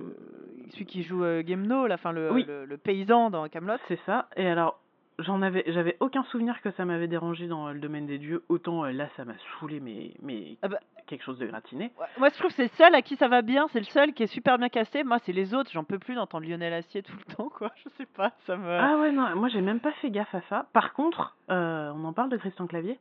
celui 0.71 0.87
qui 0.87 1.03
joue 1.03 1.23
euh, 1.25 1.43
Gemno, 1.47 1.87
là, 1.87 1.95
enfin 1.95 2.13
le, 2.13 2.33
Oui. 2.33 2.45
le, 2.47 2.65
le 2.65 2.77
paysan 2.79 3.31
dans 3.31 3.49
Camelot. 3.49 3.75
C'est 3.89 3.99
ça. 4.07 4.29
Et 4.37 4.47
alors, 4.49 4.80
j'en 5.23 5.43
avais, 5.43 5.65
j'avais 5.69 5.97
aucun 6.01 6.23
souvenir 6.25 6.61
que 6.63 6.71
ça 6.73 6.85
m'avait 6.85 7.09
dérangé 7.09 7.47
dans 7.47 7.69
euh, 7.69 7.73
le 7.73 7.81
domaine 7.81 8.07
des 8.07 8.19
dieux. 8.19 8.43
Autant 8.49 8.85
euh, 8.85 8.93
là, 8.93 9.09
ça 9.17 9.25
m'a 9.25 9.35
saoulé, 9.59 9.81
mais, 9.81 10.13
mais 10.23 10.57
Ah 10.63 10.69
bah. 10.69 10.79
quelque 11.07 11.23
chose 11.25 11.39
de 11.39 11.47
gratiné. 11.47 11.93
Moi, 12.19 12.29
je 12.31 12.35
trouve 12.39 12.49
que 12.51 12.55
c'est 12.57 12.63
le 12.65 12.69
seul 12.77 12.95
à 12.95 13.03
qui 13.03 13.17
ça 13.17 13.29
va 13.29 13.43
bien. 13.43 13.67
C'est 13.73 13.79
le 13.81 13.85
seul 13.87 14.13
qui 14.13 14.23
est 14.25 14.27
super 14.29 14.59
bien 14.59 14.69
cassé. 14.69 15.05
Moi, 15.05 15.19
c'est 15.21 15.33
les 15.33 15.55
autres. 15.55 15.71
J'en 15.73 15.85
peux 15.85 15.99
plus 15.99 16.15
d'entendre 16.15 16.47
Lionel 16.47 16.73
Assier 16.73 17.03
tout 17.03 17.13
le 17.29 17.35
temps, 17.37 17.49
quoi. 17.49 17.71
Je 17.85 17.89
sais 17.97 18.07
pas, 18.07 18.33
ça 18.47 18.57
me. 18.57 18.69
Ah 18.71 18.97
ouais, 18.99 19.13
non, 19.13 19.35
moi 19.37 19.49
j'ai 19.49 19.61
même 19.61 19.81
pas 19.81 19.93
fait 20.01 20.11
gaffe 20.11 20.35
à 20.35 20.41
ça. 20.49 20.67
Par 20.73 20.93
contre, 20.93 21.37
euh, 21.51 21.93
on 21.95 22.05
en 22.05 22.13
parle 22.13 22.31
de 22.31 22.37
Christian 22.37 22.67
Clavier? 22.67 22.99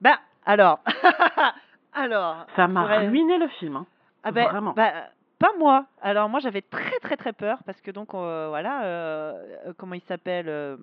Bah, 0.00 0.18
alors. 0.46 0.80
alors. 1.92 2.46
Ça 2.56 2.68
m'a 2.68 2.84
ruiné 2.98 3.38
le 3.38 3.48
film. 3.48 3.76
Hein. 3.76 3.86
Ah 4.24 4.30
ben, 4.32 4.48
Vraiment. 4.48 4.72
bah, 4.72 4.92
pas 5.38 5.50
moi. 5.58 5.86
Alors 6.02 6.28
moi 6.28 6.40
j'avais 6.40 6.62
très 6.62 6.98
très 7.00 7.16
très 7.16 7.32
peur 7.32 7.58
parce 7.64 7.80
que 7.80 7.90
donc 7.90 8.14
euh, 8.14 8.46
voilà 8.48 8.84
euh, 8.84 9.32
euh, 9.68 9.72
comment 9.76 9.94
il 9.94 10.02
s'appelle 10.02 10.48
euh, 10.48 10.76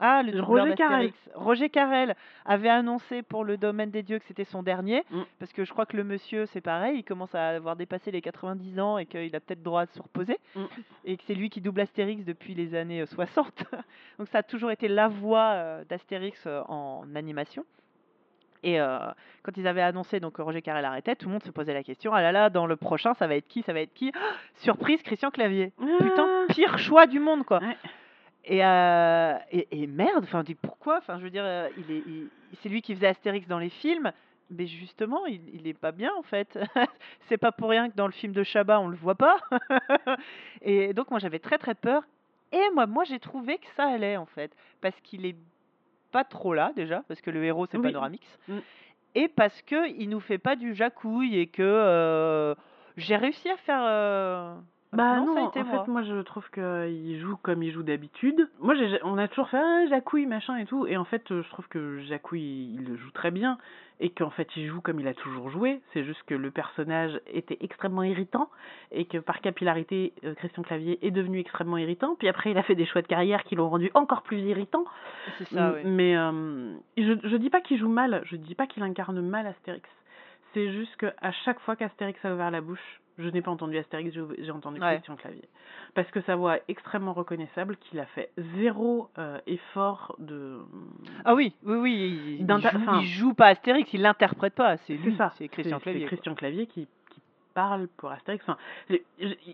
ah 0.00 0.22
le 0.22 0.32
doubleur 0.32 0.48
Roger 0.64 0.74
Carrel. 0.74 1.06
d'Astérix. 1.10 1.30
Roger 1.34 1.68
Carrel 1.68 2.16
avait 2.46 2.70
annoncé 2.70 3.22
pour 3.22 3.44
le 3.44 3.56
domaine 3.56 3.90
des 3.90 4.02
dieux 4.02 4.18
que 4.18 4.24
c'était 4.24 4.44
son 4.44 4.62
dernier 4.62 5.04
Mm. 5.10 5.22
parce 5.38 5.52
que 5.52 5.64
je 5.64 5.70
crois 5.72 5.84
que 5.86 5.96
le 5.96 6.04
monsieur 6.04 6.46
c'est 6.46 6.60
pareil 6.62 6.98
il 6.98 7.04
commence 7.04 7.34
à 7.34 7.48
avoir 7.50 7.76
dépassé 7.76 8.10
les 8.10 8.22
90 8.22 8.80
ans 8.80 8.98
et 8.98 9.06
qu'il 9.06 9.34
a 9.36 9.40
peut-être 9.40 9.62
droit 9.62 9.84
de 9.86 9.90
se 9.92 10.00
reposer 10.02 10.38
Mm. 10.56 10.60
et 11.04 11.16
que 11.16 11.22
c'est 11.26 11.34
lui 11.34 11.50
qui 11.50 11.60
double 11.60 11.82
Astérix 11.82 12.24
depuis 12.24 12.54
les 12.54 12.74
années 12.74 13.02
euh, 13.02 13.06
60 13.06 13.64
donc 14.18 14.28
ça 14.28 14.38
a 14.38 14.42
toujours 14.42 14.70
été 14.70 14.88
la 14.88 15.08
voix 15.08 15.50
euh, 15.52 15.84
d'Astérix 15.84 16.42
euh, 16.46 16.62
en 16.68 17.04
animation 17.14 17.64
et 18.62 18.80
euh, 18.80 18.98
quand 19.42 19.56
ils 19.56 19.66
avaient 19.66 19.82
annoncé 19.82 20.20
donc 20.20 20.34
que 20.34 20.42
Roger 20.42 20.62
Carrel 20.62 20.84
arrêtait, 20.84 21.16
tout 21.16 21.26
le 21.26 21.32
monde 21.32 21.42
se 21.42 21.50
posait 21.50 21.74
la 21.74 21.82
question 21.82 22.12
ah 22.14 22.22
là 22.22 22.32
là, 22.32 22.50
dans 22.50 22.66
le 22.66 22.76
prochain, 22.76 23.14
ça 23.14 23.26
va 23.26 23.34
être 23.36 23.48
qui 23.48 23.62
Ça 23.62 23.72
va 23.72 23.80
être 23.80 23.92
qui? 23.94 24.12
Ah, 24.14 24.18
Surprise, 24.56 25.02
Christian 25.02 25.30
Clavier. 25.30 25.72
Putain, 26.00 26.28
Ah. 26.48 26.52
pire 26.52 26.78
choix 26.78 27.06
du 27.06 27.18
monde 27.20 27.44
quoi. 27.44 27.60
Ouais. 27.60 27.76
Et, 28.44 28.64
euh, 28.64 29.34
et, 29.52 29.68
et 29.82 29.86
merde, 29.86 30.24
enfin, 30.24 30.42
pourquoi? 30.60 30.98
Enfin, 30.98 31.18
je 31.18 31.22
veux 31.24 31.30
dire, 31.30 31.44
euh, 31.44 31.68
il 31.78 31.90
est, 31.94 32.02
il- 32.06 32.28
c'est 32.60 32.68
lui 32.68 32.82
qui 32.82 32.94
faisait 32.94 33.06
Astérix 33.06 33.46
dans 33.46 33.60
les 33.60 33.68
films, 33.68 34.12
mais 34.50 34.66
justement, 34.66 35.24
il, 35.26 35.40
il 35.54 35.66
est 35.68 35.78
pas 35.78 35.92
bien 35.92 36.10
en 36.18 36.22
fait. 36.22 36.58
c'est 37.28 37.36
pas 37.38 37.52
pour 37.52 37.70
rien 37.70 37.88
que 37.88 37.94
dans 37.96 38.06
le 38.06 38.12
film 38.12 38.32
de 38.32 38.42
Chabat, 38.42 38.80
on 38.80 38.88
le 38.88 38.96
voit 38.96 39.14
pas. 39.14 39.36
et 40.62 40.92
donc, 40.92 41.10
moi, 41.10 41.18
j'avais 41.20 41.38
très 41.38 41.58
très 41.58 41.74
peur. 41.74 42.02
Et 42.52 42.62
moi, 42.74 42.86
moi, 42.86 43.04
j'ai 43.04 43.18
trouvé 43.18 43.58
que 43.58 43.66
ça 43.76 43.84
allait 43.84 44.16
en 44.16 44.26
fait, 44.26 44.52
parce 44.80 44.98
qu'il 45.02 45.24
est 45.24 45.36
pas 46.12 46.22
trop 46.24 46.54
là 46.54 46.72
déjà, 46.76 47.02
parce 47.08 47.20
que 47.20 47.30
le 47.30 47.42
héros 47.44 47.66
c'est 47.66 47.78
Oui. 47.78 47.82
Panoramix, 47.84 48.24
Mm. 48.48 48.58
et 49.16 49.28
parce 49.28 49.60
que 49.62 49.88
il 49.98 50.08
nous 50.08 50.20
fait 50.20 50.38
pas 50.38 50.54
du 50.56 50.74
jacouille 50.74 51.38
et 51.38 51.46
que 51.48 51.62
euh, 51.62 52.54
j'ai 52.96 53.16
réussi 53.16 53.48
à 53.50 53.56
faire. 53.56 53.82
Bah 54.92 55.16
non, 55.16 55.34
non, 55.34 55.50
ça 55.52 55.60
a 55.60 55.62
en 55.62 55.66
moi. 55.66 55.84
fait, 55.84 55.90
moi 55.90 56.02
je 56.02 56.20
trouve 56.20 56.48
qu'il 56.50 57.18
joue 57.18 57.36
comme 57.42 57.62
il 57.62 57.72
joue 57.72 57.82
d'habitude. 57.82 58.48
Moi, 58.60 58.74
j'ai, 58.74 58.98
on 59.04 59.16
a 59.16 59.26
toujours 59.26 59.48
fait 59.48 59.58
ah, 59.58 59.86
Jacouille, 59.88 60.26
machin 60.26 60.58
et 60.58 60.66
tout. 60.66 60.86
Et 60.86 60.98
en 60.98 61.04
fait, 61.04 61.30
euh, 61.30 61.42
je 61.42 61.48
trouve 61.48 61.66
que 61.68 62.00
Jacouille, 62.00 62.74
il 62.74 62.84
le 62.84 62.96
joue 62.96 63.10
très 63.10 63.30
bien. 63.30 63.56
Et 64.00 64.10
qu'en 64.10 64.30
fait, 64.30 64.48
il 64.56 64.66
joue 64.66 64.80
comme 64.82 65.00
il 65.00 65.08
a 65.08 65.14
toujours 65.14 65.48
joué. 65.48 65.80
C'est 65.92 66.04
juste 66.04 66.22
que 66.26 66.34
le 66.34 66.50
personnage 66.50 67.18
était 67.32 67.56
extrêmement 67.60 68.02
irritant. 68.02 68.50
Et 68.90 69.06
que 69.06 69.16
par 69.16 69.40
capillarité, 69.40 70.12
euh, 70.24 70.34
Christian 70.34 70.62
Clavier 70.62 70.98
est 71.06 71.10
devenu 71.10 71.38
extrêmement 71.38 71.78
irritant. 71.78 72.14
Puis 72.18 72.28
après, 72.28 72.50
il 72.50 72.58
a 72.58 72.62
fait 72.62 72.74
des 72.74 72.84
choix 72.84 73.00
de 73.00 73.06
carrière 73.06 73.44
qui 73.44 73.54
l'ont 73.54 73.70
rendu 73.70 73.90
encore 73.94 74.22
plus 74.22 74.40
irritant. 74.40 74.84
C'est 75.38 75.48
ça, 75.48 75.72
oui. 75.74 75.82
Mais 75.86 76.16
euh, 76.18 76.74
je, 76.98 77.14
je 77.24 77.36
dis 77.36 77.48
pas 77.48 77.62
qu'il 77.62 77.78
joue 77.78 77.88
mal. 77.88 78.22
Je 78.26 78.36
dis 78.36 78.54
pas 78.54 78.66
qu'il 78.66 78.82
incarne 78.82 79.20
mal 79.22 79.46
Astérix. 79.46 79.88
C'est 80.52 80.70
juste 80.70 80.94
que 80.96 81.06
à 81.22 81.32
chaque 81.32 81.60
fois 81.60 81.76
qu'Astérix 81.76 82.22
a 82.24 82.34
ouvert 82.34 82.50
la 82.50 82.60
bouche, 82.60 83.00
je 83.18 83.28
n'ai 83.28 83.42
pas 83.42 83.50
entendu 83.50 83.76
Astérix, 83.78 84.14
j'ai 84.38 84.50
entendu 84.50 84.80
Ouais. 84.80 84.94
Christian 84.94 85.16
Clavier. 85.16 85.44
Parce 85.94 86.10
que 86.10 86.20
sa 86.22 86.36
voix 86.36 86.56
est 86.56 86.62
extrêmement 86.68 87.12
reconnaissable, 87.12 87.76
qu'il 87.76 88.00
a 88.00 88.06
fait 88.06 88.30
zéro 88.56 89.08
euh, 89.18 89.38
effort 89.46 90.14
de... 90.18 90.58
Ah 91.24 91.34
oui, 91.34 91.52
oui, 91.64 91.76
oui, 91.76 91.92
il, 91.94 92.40
il 92.40 92.46
joue, 92.46 92.68
enfin- 92.78 93.00
il 93.02 93.06
joue 93.06 93.34
pas 93.34 93.48
Astérix, 93.48 93.92
il 93.92 94.02
l'interprète 94.02 94.54
pas, 94.54 94.76
c'est 94.78 94.96
C'est 94.96 95.02
lui, 95.02 95.16
c'est 95.38 95.48
Christian 95.48 95.78
c'est 95.78 95.82
Clavier. 95.82 96.00
quoi. 96.02 96.08
Christian 96.08 96.34
Clavier 96.34 96.66
qui, 96.66 96.86
qui 97.10 97.20
parle 97.54 97.88
pour 97.98 98.10
Astérix. 98.10 98.42
Enfin, 98.48 98.56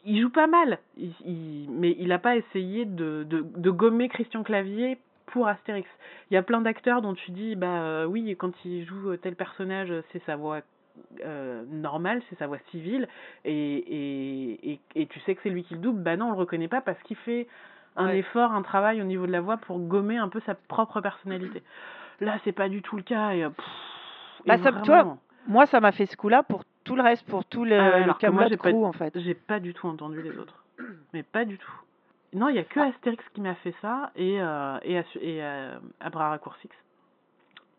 il 0.04 0.20
joue 0.22 0.30
pas 0.30 0.46
mal, 0.46 0.78
il- 0.96 1.68
mais 1.70 1.96
il 1.98 2.08
n'a 2.08 2.18
pas 2.18 2.36
essayé 2.36 2.84
de, 2.84 3.24
de, 3.28 3.44
de 3.56 3.70
gommer 3.70 4.08
Christian 4.08 4.42
Clavier 4.44 4.98
pour 5.26 5.48
Astérix. 5.48 5.88
Il 6.30 6.34
y 6.34 6.36
a 6.36 6.42
plein 6.42 6.60
d'acteurs 6.60 7.02
dont 7.02 7.14
tu 7.14 7.32
dis, 7.32 7.54
bah 7.56 7.82
euh, 7.82 8.04
oui, 8.06 8.34
quand 8.38 8.52
il 8.64 8.86
joue 8.86 9.16
tel 9.16 9.34
personnage, 9.36 9.92
c'est 10.12 10.22
sa 10.24 10.36
voix 10.36 10.60
euh, 11.24 11.64
normale, 11.70 12.22
c'est 12.28 12.38
sa 12.38 12.46
voix 12.46 12.58
civile, 12.70 13.08
et, 13.44 13.52
et, 13.52 14.72
et, 14.72 14.80
et 14.94 15.06
tu 15.06 15.20
sais 15.20 15.34
que 15.34 15.40
c'est 15.42 15.50
lui 15.50 15.64
qui 15.64 15.74
le 15.74 15.80
double. 15.80 16.02
Bah 16.02 16.16
non, 16.16 16.26
on 16.28 16.32
le 16.32 16.36
reconnaît 16.38 16.68
pas 16.68 16.80
parce 16.80 17.02
qu'il 17.02 17.16
fait 17.16 17.46
un 17.96 18.06
Ouais. 18.06 18.18
effort, 18.18 18.52
un 18.52 18.62
travail 18.62 19.00
au 19.02 19.04
niveau 19.04 19.26
de 19.26 19.32
la 19.32 19.40
voix 19.40 19.56
pour 19.56 19.78
gommer 19.80 20.16
un 20.18 20.28
peu 20.28 20.40
sa 20.40 20.54
propre 20.54 21.00
personnalité. 21.00 21.62
Là, 22.20 22.38
c'est 22.44 22.52
pas 22.52 22.68
du 22.68 22.82
tout 22.82 22.96
le 22.96 23.02
cas. 23.02 23.30
Et, 23.32 23.44
euh, 23.44 23.50
pff, 23.50 23.64
et 24.44 24.48
Bah, 24.48 24.58
ça- 24.58 24.72
toi, 24.72 25.16
Moi, 25.46 25.66
ça 25.66 25.80
m'a 25.80 25.92
fait 25.92 26.06
ce 26.06 26.16
coup-là 26.16 26.42
pour 26.42 26.62
tout 26.84 26.94
le 26.96 27.02
reste, 27.02 27.26
pour 27.28 27.44
tout 27.44 27.64
le, 27.64 27.78
Ah 27.78 28.00
le 28.06 28.12
Camelot 28.14 28.48
j'ai 28.48 28.56
pas- 28.56 28.70
crew, 28.70 28.84
en 28.84 28.92
fait. 28.92 29.18
j'ai 29.18 29.34
pas 29.34 29.60
du 29.60 29.72
tout 29.74 29.86
entendu 29.88 30.20
les 30.22 30.36
autres. 30.38 30.64
Mais 31.14 31.22
pas 31.22 31.44
du 31.44 31.58
tout. 31.58 31.72
Non, 32.34 32.48
il 32.50 32.56
y 32.56 32.58
a 32.58 32.64
que 32.64 32.78
Astérix 32.80 33.24
qui 33.32 33.40
m'a 33.40 33.54
fait 33.54 33.74
ça 33.80 34.10
et, 34.14 34.36
euh, 34.40 34.78
et, 34.82 34.96
et 34.96 35.42
euh. 35.42 35.78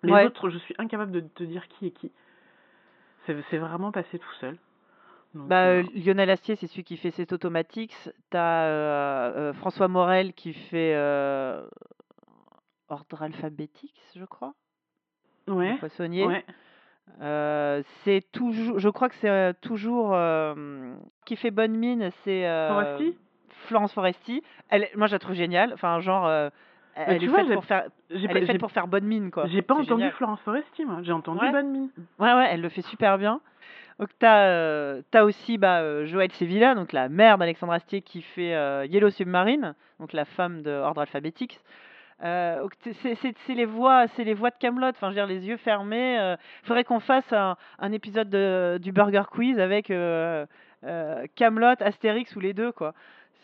Les 0.04 0.12
Ouais. 0.12 0.26
autres, 0.26 0.50
je 0.50 0.58
suis 0.58 0.74
incapable 0.78 1.12
de 1.12 1.20
te 1.20 1.44
dire 1.44 1.68
qui 1.68 1.88
est 1.88 1.92
qui. 1.92 2.12
C'est 3.30 3.42
c'est 3.52 3.58
vraiment 3.60 3.92
passé 3.92 4.18
tout 4.18 4.34
seul. 4.40 4.58
Donc, 5.36 5.48
Bah, 5.48 5.66
euh, 5.68 5.84
euh, 5.84 6.00
Lionel 6.04 6.32
Astier, 6.32 6.56
c'est 6.56 6.66
celui 6.66 6.84
qui 6.84 6.98
fait 6.98 7.12
cet 7.12 7.32
Automatics. 7.32 7.96
T'as 8.32 8.64
euh, 8.64 9.34
euh, 9.36 9.54
François 9.54 9.88
Morel 9.88 10.34
qui 10.34 10.54
fait 10.54 10.96
Ordre 12.90 13.22
alphabétique, 13.22 13.94
je 14.16 14.26
crois. 14.26 14.56
le 15.48 15.54
ouais, 15.54 15.78
poissonnier. 15.78 16.26
ouais. 16.26 16.44
Euh, 17.22 17.84
c'est 18.04 18.24
toujours, 18.32 18.80
je 18.80 18.90
crois 18.90 19.10
que 19.10 19.16
c'est 19.16 19.54
toujours 19.62 20.14
euh, 20.16 20.96
qui 21.26 21.36
fait 21.36 21.52
bonne 21.52 21.76
mine, 21.76 22.10
c'est 22.24 22.48
euh, 22.48 22.70
Foresti? 22.70 23.18
Florence 23.68 23.94
Foresti. 23.94 24.42
Elle, 24.70 24.88
moi, 24.96 25.06
je 25.06 25.14
la 25.14 25.20
trouve 25.20 25.36
géniale. 25.36 25.72
Enfin, 25.74 26.00
genre, 26.00 26.26
elle, 27.08 27.20
tu 27.20 27.26
est 27.26 27.28
vois, 27.28 27.44
faite 27.46 27.54
pour 27.54 27.66
faire, 27.66 27.84
J'ai 28.10 28.26
elle 28.26 28.28
pas, 28.32 28.38
est 28.38 28.42
faite 28.42 28.52
j'ai- 28.54 28.58
pour 28.58 28.72
faire 28.72 28.88
bonne 28.88 29.06
mine, 29.06 29.32
quoi. 29.32 29.46
j'ai 29.48 29.62
pas 29.62 29.74
entendu 29.76 29.90
génial. 30.02 30.12
Florence 30.12 30.40
Foresti, 30.42 30.86
moi. 30.86 31.00
J'ai 31.02 31.12
entendu 31.12 31.40
Ouais. 31.44 31.52
Bonne 31.52 31.70
Mine. 31.72 31.90
Ouais, 32.20 32.34
ouais, 32.34 32.48
elle 32.52 32.62
le 32.62 32.70
fait 32.70 32.82
super 32.82 33.18
bien. 33.18 33.42
Donc 34.00 34.10
t'as 34.18 34.46
euh, 34.48 35.02
aussi 35.24 35.58
bah, 35.58 35.80
euh, 35.82 36.06
Joël 36.06 36.32
Sevilla, 36.32 36.74
donc 36.74 36.94
la 36.94 37.10
mère 37.10 37.38
d'Alexandre 37.38 37.74
Astier 37.74 38.02
qui 38.02 38.22
fait 38.22 38.54
euh, 38.56 38.86
Yellow 38.86 39.10
Submarine, 39.10 39.76
donc 40.00 40.14
la 40.14 40.24
femme 40.26 40.62
de 40.62 40.72
Ordre 40.72 41.02
Alphabétique. 41.02 41.60
Euh, 42.24 42.66
c'est 43.04 43.54
les 43.56 43.66
voix, 43.66 44.08
c'est 44.10 44.24
les 44.26 44.34
voix 44.34 44.50
de 44.50 44.56
Camelot. 44.60 44.88
Enfin, 44.90 45.08
je 45.08 45.16
veux 45.16 45.16
dire, 45.16 45.26
les 45.28 45.48
yeux 45.48 45.58
fermés. 45.58 46.16
Il 46.64 46.68
faudrait 46.68 46.84
qu'on 46.84 47.00
fasse 47.00 47.32
un, 47.32 47.56
un 47.80 47.92
épisode 47.94 48.30
de, 48.30 48.78
du 48.82 48.92
Burger 48.92 49.24
Quiz 49.32 49.58
avec 49.60 49.90
euh, 49.90 50.46
euh, 50.86 51.26
Camelot, 51.36 51.76
Astérix 51.80 52.36
ou 52.36 52.40
les 52.42 52.54
deux, 52.54 52.72
quoi. 52.74 52.94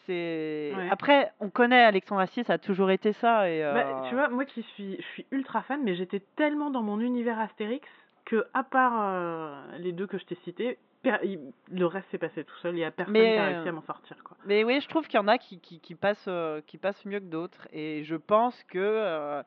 C'est 0.06 0.74
Ouais. 0.76 0.88
après 0.92 1.32
on 1.40 1.50
connaît 1.50 1.84
Alexandre 1.84 2.22
Astier, 2.22 2.44
ça 2.44 2.54
a 2.54 2.58
toujours 2.58 2.92
été 2.92 3.14
ça 3.14 3.50
et 3.50 3.62
Bah, 3.74 3.86
tu 4.10 4.16
vois, 4.16 4.30
moi 4.30 4.46
qui 4.46 4.64
suis, 4.64 4.98
je 4.98 5.06
suis 5.08 5.26
ultra 5.32 5.62
fan, 5.62 5.82
mais 5.84 5.96
j'étais 5.96 6.22
tellement 6.36 6.70
dans 6.70 6.82
mon 6.82 7.00
univers 7.00 7.40
Astérix 7.40 7.88
que, 8.26 8.46
à 8.54 8.64
part 8.64 8.94
euh, 9.00 9.78
les 9.80 9.92
deux 9.92 10.08
que 10.08 10.18
je 10.18 10.26
t'ai 10.26 10.36
cités, 10.44 10.78
le 11.04 11.86
reste 11.86 12.10
s'est 12.10 12.18
passé 12.18 12.44
tout 12.44 12.56
seul. 12.58 12.76
Il 12.76 12.80
y 12.80 12.84
a 12.84 12.92
personne 12.92 13.14
qui 13.14 13.20
a 13.22 13.46
réussi 13.46 13.68
heu 13.68 13.70
à 13.70 13.72
m'en 13.72 13.82
sortir, 13.84 14.18
quoi. 14.24 14.38
mais 14.46 14.64
oui, 14.64 14.82
je 14.82 14.88
trouve 14.88 15.08
qu'il 15.08 15.20
y 15.20 15.24
en 15.24 15.28
a 15.28 15.38
qui 15.38 15.60
qui 15.60 15.80
qui 15.80 15.94
passent, 15.96 16.28
heu, 16.28 16.64
qui 16.66 16.78
passent 16.78 17.06
mieux 17.06 17.20
que 17.20 17.26
d'autres 17.26 17.68
et 17.72 18.04
je 18.04 18.16
pense 18.16 18.64
que, 18.64 19.44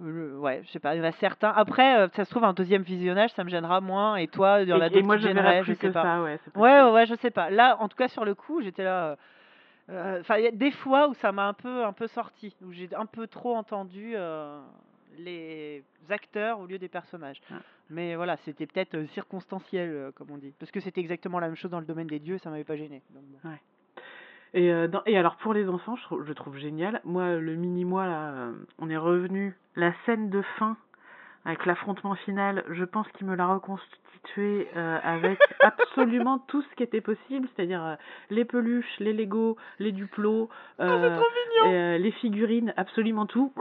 le 0.00 0.38
ouais, 0.38 0.60
je 0.64 0.70
sais 0.70 0.78
pas, 0.78 0.94
il 0.94 0.98
y 0.98 1.00
en 1.00 1.04
a 1.04 1.12
certains 1.12 1.50
après, 1.50 2.08
ça 2.14 2.24
se 2.24 2.30
trouve 2.30 2.44
un 2.44 2.52
deuxième 2.52 2.82
visionnage, 2.82 3.30
ça 3.32 3.42
me 3.42 3.48
gênera 3.48 3.80
moins 3.80 4.16
et 4.16 4.28
toi, 4.28 4.60
il 4.62 4.68
y 4.68 4.72
en 4.72 4.80
a 4.80 4.88
d'autres 4.88 5.16
qui 5.16 5.22
gêneraient, 5.22 5.64
je 5.64 5.72
sais 5.74 5.90
pas. 5.90 6.02
ça, 6.02 6.22
ouais, 6.22 6.38
Ouais, 6.54 6.90
ouais, 6.90 7.06
je 7.06 7.14
sais 7.16 7.30
pas. 7.30 7.50
Là, 7.50 7.76
en 7.80 7.88
tout 7.88 7.96
cas 7.96 8.08
sur 8.08 8.24
le 8.24 8.34
coup, 8.34 8.60
j'étais 8.60 8.84
là, 8.84 9.16
enfin, 9.90 10.36
il 10.38 10.44
y 10.44 10.46
a 10.46 10.50
des 10.50 10.70
fois 10.70 11.08
où 11.08 11.14
ça 11.14 11.32
m'a 11.32 11.48
un 11.48 11.52
peu 11.54 11.84
un 11.84 11.92
peu 11.92 12.06
sorti, 12.06 12.54
où 12.62 12.72
j'ai 12.72 12.88
un 12.94 13.06
peu 13.06 13.26
trop 13.26 13.56
entendu, 13.56 14.14
heu, 14.16 14.58
les 15.18 15.82
acteurs 16.10 16.60
au 16.60 16.66
lieu 16.66 16.78
des 16.78 16.88
personnages. 16.88 17.40
Ouais. 17.50 17.56
Mais 17.90 18.16
voilà, 18.16 18.36
c'était 18.38 18.66
peut-être, 18.66 18.94
heu, 18.94 19.06
circonstanciel, 19.08 20.12
comme 20.14 20.30
on 20.30 20.38
dit. 20.38 20.52
Parce 20.58 20.70
que 20.70 20.80
c'était 20.80 21.00
exactement 21.00 21.38
la 21.40 21.46
même 21.46 21.56
chose 21.56 21.70
dans 21.70 21.80
le 21.80 21.86
domaine 21.86 22.06
des 22.06 22.18
dieux, 22.18 22.38
ça 22.38 22.50
m'avait 22.50 22.64
pas 22.64 22.76
gêné. 22.76 23.02
donc 23.10 23.24
bon. 23.24 23.48
Ouais. 23.48 23.60
Et, 24.54 24.72
euh, 24.72 24.88
dans- 24.88 25.02
et 25.04 25.18
alors 25.18 25.36
pour 25.36 25.52
les 25.52 25.68
enfants, 25.68 25.96
je 25.96 26.02
trouve, 26.04 26.24
je 26.24 26.32
trouve 26.32 26.56
génial. 26.56 27.00
Moi, 27.04 27.36
le 27.36 27.54
mini-moi, 27.54 28.04
euh, 28.04 28.52
on 28.78 28.88
est 28.88 28.96
revenu. 28.96 29.56
La 29.76 29.92
scène 30.06 30.30
de 30.30 30.40
fin 30.58 30.76
avec 31.44 31.66
l'affrontement 31.66 32.14
final, 32.14 32.64
je 32.70 32.84
pense 32.84 33.06
qu'il 33.12 33.26
me 33.26 33.34
l'a 33.34 33.46
reconstitué 33.46 34.68
euh, 34.76 34.98
avec 35.02 35.38
absolument 35.60 36.38
tout 36.48 36.62
ce 36.62 36.74
qui 36.76 36.82
était 36.82 37.00
possible, 37.00 37.48
c'est-à-dire 37.54 37.84
euh, 37.84 37.94
les 38.30 38.44
peluches, 38.44 38.98
les 38.98 39.12
Lego, 39.12 39.56
les 39.78 39.92
duplos, 39.92 40.48
c'est 40.78 40.84
euh, 40.84 41.20
et, 41.64 41.68
euh, 41.68 41.98
les 41.98 42.12
figurines, 42.12 42.74
absolument 42.76 43.26
tout. 43.26 43.52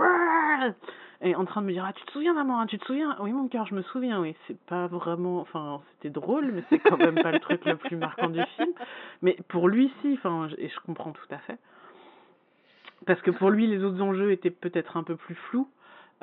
Et 1.22 1.36
en 1.36 1.46
train 1.46 1.62
de 1.62 1.68
me 1.68 1.72
dire, 1.72 1.84
ah, 1.88 1.94
tu 1.94 2.06
te 2.06 2.12
souviens 2.12 2.34
maman, 2.34 2.60
hein, 2.60 2.68
tu 2.68 2.78
te 2.78 2.86
souviens? 2.86 3.16
Oui, 3.20 3.32
mon 3.32 3.48
cœur, 3.48 3.66
je 3.66 3.74
me 3.74 3.82
souviens, 3.84 4.22
oui. 4.22 4.36
C'est 4.48 4.60
pas 4.66 4.86
vraiment, 4.86 5.40
enfin, 5.40 5.82
c'était 5.94 6.12
drôle, 6.12 6.52
mais 6.52 6.64
c'est 6.70 6.78
quand 6.78 6.98
même 6.98 7.20
pas 7.22 7.32
le 7.32 7.40
truc 7.40 7.66
le 7.66 7.76
plus 7.76 7.96
marquant 7.96 8.30
du 8.30 8.44
film. 8.56 8.72
Mais 9.24 9.36
pour 9.48 9.68
lui, 9.68 9.92
si, 10.02 10.14
enfin, 10.14 10.48
et 10.60 10.70
je 10.70 10.80
comprends 10.86 11.12
tout 11.12 11.34
à 11.34 11.40
fait. 11.40 11.58
Parce 13.08 13.22
que 13.22 13.32
pour 13.32 13.50
lui, 13.50 13.66
les 13.66 13.84
autres 13.84 14.02
enjeux 14.02 14.32
étaient 14.32 14.52
peut-être 14.52 14.96
un 14.96 15.04
peu 15.04 15.16
plus 15.16 15.36
flous. 15.36 15.68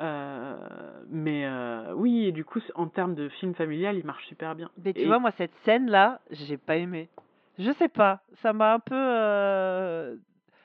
Euh, 0.01 1.01
mais 1.07 1.45
euh, 1.45 1.93
oui, 1.95 2.25
et 2.25 2.31
du 2.31 2.43
coup, 2.43 2.59
en 2.75 2.87
termes 2.87 3.15
de 3.15 3.29
film 3.29 3.53
familial, 3.55 3.95
il 3.97 4.05
marche 4.05 4.25
super 4.25 4.55
bien. 4.55 4.69
Mais 4.83 4.93
tu 4.93 5.01
Et- 5.01 5.05
vois, 5.05 5.19
moi, 5.19 5.31
cette 5.31 5.55
scène-là, 5.63 6.19
j'ai 6.31 6.57
pas 6.57 6.75
aimé. 6.75 7.09
Je 7.57 7.71
sais 7.71 7.87
pas, 7.87 8.21
ça 8.41 8.51
m'a 8.53 8.73
un 8.73 8.79
peu. 8.79 8.95
euh, 8.97 10.15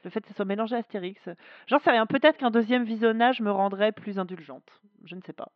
Le 0.02 0.10
fait 0.10 0.20
que 0.22 0.28
ça 0.28 0.34
soit 0.34 0.44
mélangé 0.46 0.74
à 0.74 0.78
Astérix. 0.78 1.28
J'en 1.66 1.78
sais 1.78 1.90
rien, 1.90 2.06
peut-être 2.06 2.38
qu'un 2.38 2.50
deuxième 2.50 2.84
visionnage 2.84 3.40
me 3.40 3.50
rendrait 3.50 3.92
plus 3.92 4.18
indulgente. 4.18 4.68
Je 5.04 5.14
ne 5.14 5.20
sais 5.20 5.32
pas. 5.34 5.52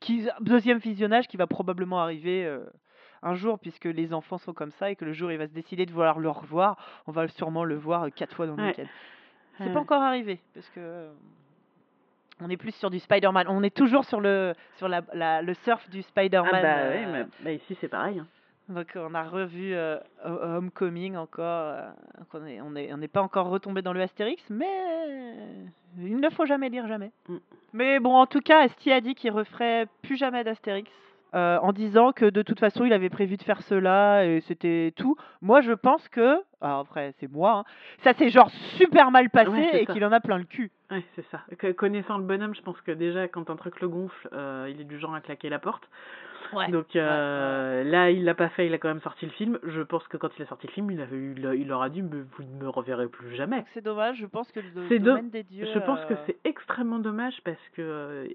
Qui... 0.00 0.26
Deuxième 0.40 0.78
visionnage 0.78 1.28
qui 1.28 1.36
va 1.36 1.46
probablement 1.46 2.00
arriver 2.00 2.58
un 3.22 3.34
jour, 3.34 3.58
puisque 3.58 3.84
les 3.84 4.14
enfants 4.14 4.38
sont 4.38 4.54
comme 4.54 4.70
ça 4.72 4.90
et 4.90 4.96
que 4.96 5.04
le 5.04 5.12
jour 5.12 5.30
il 5.30 5.38
va 5.38 5.46
se 5.46 5.52
décider 5.52 5.84
de 5.84 5.92
vouloir 5.92 6.18
le 6.18 6.30
revoir, 6.30 6.76
on 7.06 7.12
va 7.12 7.28
sûrement 7.28 7.64
le 7.64 7.74
voir 7.76 8.10
quatre 8.14 8.34
fois 8.34 8.46
dans 8.46 8.56
le 8.56 8.62
Ouais. 8.62 8.68
week-end. 8.70 8.86
C'est 9.58 9.64
Ouais. 9.66 9.72
pas 9.74 9.80
encore 9.80 10.02
arrivé, 10.02 10.40
parce 10.54 10.68
que. 10.70 11.10
Euh, 12.40 12.44
On 12.44 12.50
est 12.50 12.56
plus 12.56 12.74
sur 12.74 12.90
du 12.90 12.98
Spider-Man. 12.98 13.46
On 13.48 13.62
est 13.62 13.74
toujours 13.74 14.04
sur 14.04 14.20
le 14.20 14.54
sur 14.76 14.88
la, 14.88 15.02
la- 15.14 15.42
le 15.42 15.54
surf 15.54 15.88
du 15.90 16.00
Ah 16.00 16.08
Spider-Man. 16.08 16.62
bah 16.62 16.76
euh, 16.78 17.04
oui, 17.04 17.12
mais 17.12 17.26
bah 17.44 17.52
ici 17.52 17.76
c'est 17.80 17.88
pareil. 17.88 18.18
hein. 18.18 18.26
donc 18.68 18.88
on 18.96 19.14
a 19.14 19.22
revu 19.24 19.74
euh, 19.74 19.98
Ho- 20.24 20.40
Homecoming 20.56 21.16
encore. 21.16 21.74
euh, 21.74 21.90
on 22.34 22.46
est 22.46 22.60
on 22.60 22.74
est 22.76 22.92
on 22.92 22.96
n'est 22.98 23.08
pas 23.08 23.22
encore 23.22 23.48
retombé 23.48 23.82
dans 23.82 23.92
le 23.92 24.00
Astérix, 24.02 24.42
mais 24.50 24.66
il 25.98 26.16
ne 26.18 26.30
faut 26.30 26.46
jamais 26.46 26.70
dire 26.70 26.86
jamais. 26.86 27.10
Mm. 27.28 27.36
Mais 27.72 28.00
bon, 28.00 28.14
en 28.14 28.26
tout 28.26 28.40
cas, 28.40 28.64
Esti 28.64 28.90
a 28.92 29.00
dit 29.00 29.14
qu'il 29.14 29.30
referait 29.32 29.86
plus 30.02 30.16
jamais 30.16 30.42
d'Astérix. 30.44 30.90
Euh, 31.34 31.58
en 31.62 31.72
disant 31.72 32.12
que 32.12 32.24
de 32.26 32.42
toute 32.42 32.58
façon 32.60 32.84
il 32.84 32.92
avait 32.92 33.10
prévu 33.10 33.36
de 33.36 33.42
faire 33.42 33.62
cela 33.62 34.24
et 34.26 34.40
c'était 34.42 34.92
tout. 34.96 35.16
Moi 35.42 35.60
je 35.60 35.72
pense 35.72 36.08
que, 36.08 36.36
alors 36.60 36.80
après 36.80 37.14
c'est 37.20 37.30
moi, 37.30 37.58
hein, 37.58 37.64
ça 38.02 38.12
s'est 38.14 38.28
genre 38.30 38.50
super 38.76 39.10
mal 39.10 39.30
passé 39.30 39.50
Ouais, 39.50 39.82
et 39.82 39.86
qu'il 39.86 40.04
en 40.04 40.12
a 40.12 40.20
plein 40.20 40.38
le 40.38 40.44
cul. 40.44 40.70
Ouais, 40.90 41.04
c'est 41.14 41.24
ça. 41.30 41.40
Que- 41.58 41.72
connaissant 41.72 42.18
le 42.18 42.24
bonhomme, 42.24 42.54
je 42.54 42.62
pense 42.62 42.80
que 42.80 42.90
déjà 42.92 43.28
quand 43.28 43.48
un 43.50 43.56
truc 43.56 43.80
le 43.80 43.88
gonfle, 43.88 44.28
euh, 44.32 44.68
il 44.68 44.80
est 44.80 44.84
du 44.84 44.98
genre 44.98 45.14
à 45.14 45.20
claquer 45.20 45.48
la 45.48 45.58
porte. 45.58 45.88
Ouais. 46.52 46.68
Donc 46.68 46.96
euh, 46.96 47.84
là, 47.84 48.10
il 48.10 48.24
l'a 48.24 48.34
pas 48.34 48.48
fait, 48.48 48.66
il 48.66 48.74
a 48.74 48.78
quand 48.78 48.88
même 48.88 49.00
sorti 49.02 49.24
le 49.24 49.30
film. 49.30 49.60
Je 49.62 49.82
pense 49.82 50.08
que 50.08 50.16
quand 50.16 50.30
il 50.36 50.42
a 50.42 50.46
sorti 50.46 50.66
le 50.66 50.72
film, 50.72 50.90
il, 50.90 51.00
avait 51.00 51.16
eu, 51.16 51.34
il, 51.36 51.44
il 51.60 51.68
leur 51.68 51.80
a 51.82 51.88
dit 51.90 52.02
mais 52.02 52.22
vous 52.36 52.42
ne 52.42 52.64
me 52.64 52.68
reverrez 52.68 53.06
plus 53.06 53.36
jamais. 53.36 53.64
C'est 53.72 53.84
dommage, 53.84 54.16
je 54.16 54.26
pense 54.26 54.50
que 54.50 54.58
le 54.58 54.66
C'est 54.88 54.98
do- 54.98 55.10
domaine 55.10 55.30
des 55.30 55.44
dieux. 55.44 55.66
Je 55.72 55.78
pense 55.78 56.04
que 56.06 56.14
c'est 56.26 56.38
extrêmement 56.44 56.98
dommage 56.98 57.40
parce 57.44 57.68
que, 57.76 57.82
euh, 57.82 58.26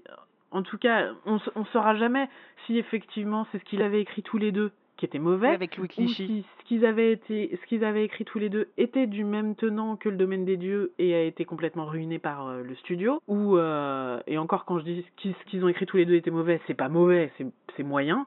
en 0.56 0.62
tout 0.62 0.78
cas, 0.78 1.10
on, 1.26 1.38
on 1.54 1.64
saura 1.66 1.94
jamais 1.96 2.28
si 2.66 2.78
effectivement 2.78 3.46
c'est 3.52 3.58
ce 3.58 3.64
qu'il 3.64 3.82
avait 3.82 4.00
écrit 4.00 4.22
tous 4.22 4.38
les 4.38 4.52
deux 4.52 4.72
qui 4.96 5.04
était 5.04 5.18
mauvais. 5.18 5.48
avec 5.48 5.76
Louis 5.76 5.88
ou 5.98 6.08
si 6.08 6.44
ce 6.58 6.64
qu'ils 6.64 6.86
avaient 6.86 7.12
été 7.12 7.58
ce 7.60 7.66
qu'ils 7.66 7.84
avaient 7.84 8.04
écrit 8.04 8.24
tous 8.24 8.38
les 8.38 8.48
deux 8.48 8.68
était 8.78 9.06
du 9.06 9.24
même 9.24 9.54
tenant 9.54 9.96
que 9.96 10.08
le 10.08 10.16
domaine 10.16 10.44
des 10.46 10.56
dieux 10.56 10.92
et 10.98 11.14
a 11.14 11.22
été 11.22 11.44
complètement 11.44 11.84
ruiné 11.84 12.18
par 12.18 12.48
euh, 12.48 12.62
le 12.62 12.74
studio 12.76 13.20
ou 13.28 13.58
euh, 13.58 14.18
et 14.26 14.38
encore 14.38 14.64
quand 14.64 14.78
je 14.78 14.84
dis 14.84 15.02
ce 15.06 15.22
qu'ils- 15.22 15.34
qu'ils 15.48 15.64
ont 15.64 15.68
écrit 15.68 15.84
tous 15.84 15.98
les 15.98 16.06
deux 16.06 16.14
était 16.14 16.30
mauvais 16.30 16.60
c'est 16.66 16.74
pas 16.74 16.88
mauvais 16.88 17.30
c'est 17.76 17.82
moyen 17.82 18.24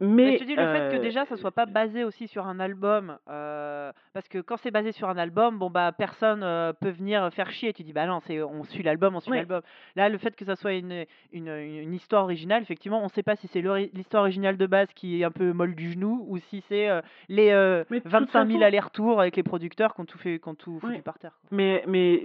Mais 0.00 0.24
mais 0.32 0.38
je 0.38 0.44
dis 0.44 0.56
le 0.56 0.62
fait 0.66 0.90
que 0.90 0.96
euh, 0.96 1.00
déjà 1.00 1.24
ça 1.26 1.36
soit 1.36 1.52
pas 1.52 1.66
basé 1.66 2.02
aussi 2.04 2.26
sur 2.26 2.46
un 2.46 2.58
album, 2.58 3.16
euh, 3.30 3.92
parce 4.12 4.28
que 4.28 4.38
quand 4.38 4.56
c'est 4.56 4.70
basé 4.72 4.90
sur 4.92 5.08
un 5.08 5.16
album, 5.16 5.58
bon 5.58 5.70
bah 5.70 5.92
personne 5.96 6.42
euh, 6.42 6.72
peut 6.72 6.90
venir 6.90 7.30
faire 7.32 7.50
chier. 7.50 7.72
Tu 7.72 7.82
dis 7.84 7.92
bah 7.92 8.06
non, 8.06 8.18
c'est 8.20 8.42
on 8.42 8.64
suit 8.64 8.82
l'album, 8.82 9.14
on 9.14 9.20
suit 9.20 9.30
l'album. 9.38 9.60
Là, 9.94 10.08
le 10.08 10.18
fait 10.18 10.34
que 10.34 10.44
ça 10.44 10.56
soit 10.56 10.72
une, 10.74 11.04
une, 11.32 11.48
une- 11.48 11.94
histoire 11.94 12.24
originale, 12.24 12.62
effectivement, 12.62 13.02
on 13.04 13.08
sait 13.08 13.22
pas 13.22 13.36
si 13.36 13.46
c'est 13.48 13.62
l'histoire 13.94 14.22
originale 14.22 14.56
de 14.56 14.66
base 14.66 14.88
qui 14.94 15.20
est 15.20 15.24
un 15.24 15.30
peu 15.30 15.52
molle 15.52 15.74
du 15.74 15.92
genou 15.92 16.24
ou 16.28 16.38
si 16.38 16.62
c'est 16.68 16.88
euh, 16.88 17.00
les 17.28 17.50
euh, 17.50 17.84
Mais 17.90 17.98
de 17.98 18.02
toute 18.02 18.10
25 18.12 18.46
000 18.46 18.58
façon- 18.58 18.66
allers-retours 18.66 19.20
avec 19.20 19.36
les 19.36 19.42
producteurs 19.42 19.94
qui 19.94 20.00
ont 20.00 20.04
tout 20.06 20.18
fait, 20.18 20.38
qui 20.40 20.48
ont 20.48 20.54
tout 20.54 20.80
foutu 20.80 21.02
par 21.02 21.18
terre. 21.18 21.38
quoi. 21.40 21.48
Mais, 21.56 21.84
mais, 21.86 22.22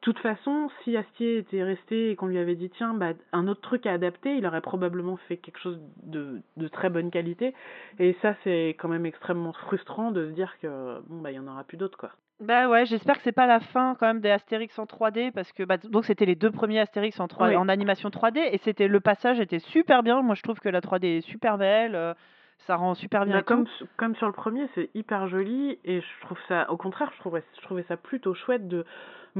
toute 0.00 0.18
façon, 0.20 0.68
si 0.82 0.96
Astier 0.96 1.38
était 1.38 1.62
resté 1.62 2.10
et 2.10 2.16
qu'on 2.16 2.26
lui 2.26 2.38
avait 2.38 2.54
dit, 2.54 2.70
tiens, 2.70 2.94
bah, 2.94 3.12
un 3.32 3.48
autre 3.48 3.60
truc 3.60 3.86
à 3.86 3.92
adapter, 3.92 4.36
il 4.36 4.46
aurait 4.46 4.60
probablement 4.60 5.16
fait 5.28 5.36
quelque 5.36 5.58
chose 5.58 5.80
de, 6.02 6.40
de 6.56 6.68
très 6.68 6.90
bonne 6.90 7.10
qualité. 7.10 7.54
Et 7.98 8.16
ça, 8.22 8.34
c'est 8.44 8.76
quand 8.78 8.88
même 8.88 9.06
extrêmement 9.06 9.52
frustrant 9.52 10.10
de 10.10 10.26
se 10.26 10.32
dire 10.32 10.54
que, 10.60 11.00
bon, 11.08 11.20
bah, 11.20 11.30
il 11.32 11.36
y 11.36 11.38
en 11.38 11.46
aura 11.48 11.64
plus 11.64 11.76
d'autres, 11.76 11.98
quoi. 11.98 12.10
Bah 12.40 12.68
ouais, 12.68 12.86
j'espère 12.86 13.16
que 13.16 13.22
c'est 13.24 13.32
pas 13.32 13.48
la 13.48 13.58
fin 13.58 13.96
quand 13.98 14.06
même 14.06 14.20
des 14.20 14.30
Astérix 14.30 14.78
en 14.78 14.84
3D 14.84 15.32
parce 15.32 15.50
que 15.52 15.64
bah, 15.64 15.76
donc 15.76 16.04
c'était 16.04 16.24
les 16.24 16.36
deux 16.36 16.52
premiers 16.52 16.78
Astérix 16.78 17.18
en 17.18 17.26
3 17.26 17.48
Oui. 17.48 17.56
en 17.56 17.68
animation 17.68 18.10
3D 18.10 18.38
et 18.52 18.58
c'était 18.58 18.86
le 18.86 19.00
passage 19.00 19.40
était 19.40 19.58
super 19.58 20.04
bien. 20.04 20.22
Moi 20.22 20.36
je 20.36 20.42
trouve 20.42 20.60
que 20.60 20.68
la 20.68 20.80
3D 20.80 21.16
est 21.16 21.20
super 21.22 21.58
belle, 21.58 21.96
euh, 21.96 22.14
ça 22.66 22.76
rend 22.76 22.94
super 22.94 23.24
bien. 23.24 23.38
Et 23.38 23.42
comme, 23.42 23.66
comme 23.96 24.14
sur 24.16 24.26
le 24.26 24.32
premier, 24.32 24.68
c'est 24.74 24.90
hyper 24.94 25.26
joli 25.28 25.78
et 25.84 26.00
je 26.00 26.20
trouve 26.26 26.38
ça, 26.48 26.70
au 26.70 26.76
contraire, 26.76 27.10
je 27.14 27.18
trouvais, 27.20 27.42
je 27.56 27.62
trouvais 27.62 27.82
ça 27.84 27.96
plutôt 27.96 28.34
chouette 28.34 28.68
de 28.68 28.84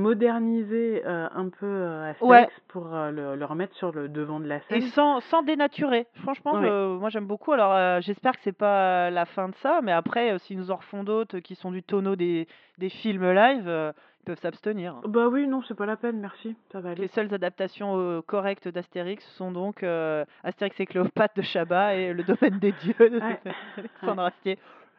moderniser 0.09 1.02
euh, 1.07 1.28
un 1.35 1.48
peu 1.48 1.66
euh, 1.66 2.11
Astérix 2.11 2.28
Ouais. 2.46 2.48
pour 2.68 2.94
euh, 2.94 3.11
le, 3.11 3.35
le 3.37 3.44
remettre 3.44 3.74
sur 3.74 3.92
le 3.92 4.09
devant 4.09 4.38
de 4.40 4.46
la 4.46 4.57
Et 4.57 4.81
scène. 4.81 4.83
sans, 4.83 5.20
sans 5.20 5.42
dénaturer. 5.42 6.07
Franchement, 6.22 6.52
Ouais. 6.52 6.70
moi 6.98 7.11
j'aime 7.11 7.26
beaucoup. 7.26 7.52
Alors 7.52 7.72
euh, 7.74 8.00
j'espère 8.00 8.33
que 8.33 8.40
c'est 8.42 8.57
pas 8.57 9.11
la 9.11 9.24
fin 9.26 9.48
de 9.48 9.54
ça, 9.57 9.81
mais 9.83 9.92
après 9.92 10.38
s'ils 10.38 10.57
nous 10.59 10.70
en 10.70 10.76
refont 10.76 11.02
d'autres 11.04 11.40
qui 11.40 11.54
sont 11.57 11.70
du 11.72 11.83
tonneau 11.83 12.16
des, 12.16 12.46
des 12.78 12.88
films 12.88 13.31
live, 13.33 13.92
ils 14.20 14.24
peuvent 14.24 14.40
s'abstenir. 14.40 14.94
hein. 14.96 15.00
Bah 15.07 15.28
oui, 15.28 15.46
non, 15.46 15.62
c'est 15.66 15.74
pas 15.74 15.87
la 15.87 15.96
peine, 15.96 16.18
merci, 16.20 16.57
ça 16.72 16.81
va 16.81 16.90
aller. 16.90 17.02
Les 17.02 17.09
seules 17.09 17.33
adaptations 17.33 17.98
euh, 17.98 18.20
correctes 18.22 18.68
d'Astérix 18.68 19.24
sont 19.37 19.50
donc 19.52 19.83
euh, 19.83 20.24
Astérix 20.44 20.78
et 20.81 20.87
Cléopâtre 20.87 21.35
de 21.37 21.42
Chabat 21.42 21.94
et 21.94 22.12
Le 22.12 22.22
Domaine 22.24 22.59
des 22.59 22.72
Dieux 22.72 22.94
de 23.11 23.18
Ouais. 23.20 23.40
Alexandre 23.76 24.22
Astier. 24.24 24.59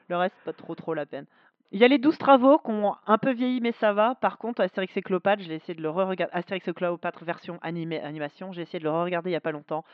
Le 0.10 0.17
reste, 0.17 0.36
pas 0.45 0.53
trop 0.53 0.73
trop 0.75 0.93
la 0.93 1.05
peine. 1.05 1.25
Il 1.71 1.79
y 1.79 1.84
a 1.84 1.88
les 1.88 1.99
12 1.99 2.17
travaux 2.17 2.58
qui 2.58 2.71
ont 2.71 2.95
un 3.05 3.17
peu 3.19 3.32
vieilli, 3.32 3.62
mais 3.62 3.73
ça 3.73 3.93
va. 3.93 4.15
Par 4.15 4.39
contre, 4.39 4.62
Astérix 4.62 4.97
et 4.97 5.03
Cléopâtre, 5.03 5.43
j'ai 5.43 5.53
essayé 5.53 5.75
de 5.75 5.84
le 5.84 5.89
re-regarder. 5.91 6.34
Astérix 6.34 6.67
et 6.67 6.73
Cléopâtre 6.73 7.23
version 7.23 7.60
animée, 7.62 7.99
animation, 8.01 8.51
j'ai 8.51 8.63
essayé 8.63 8.79
de 8.79 8.86
le 8.86 8.89
re-regarder 8.89 9.29
il 9.29 9.34
y 9.34 9.36
a 9.36 9.41
pas 9.41 9.51
longtemps. 9.51 9.86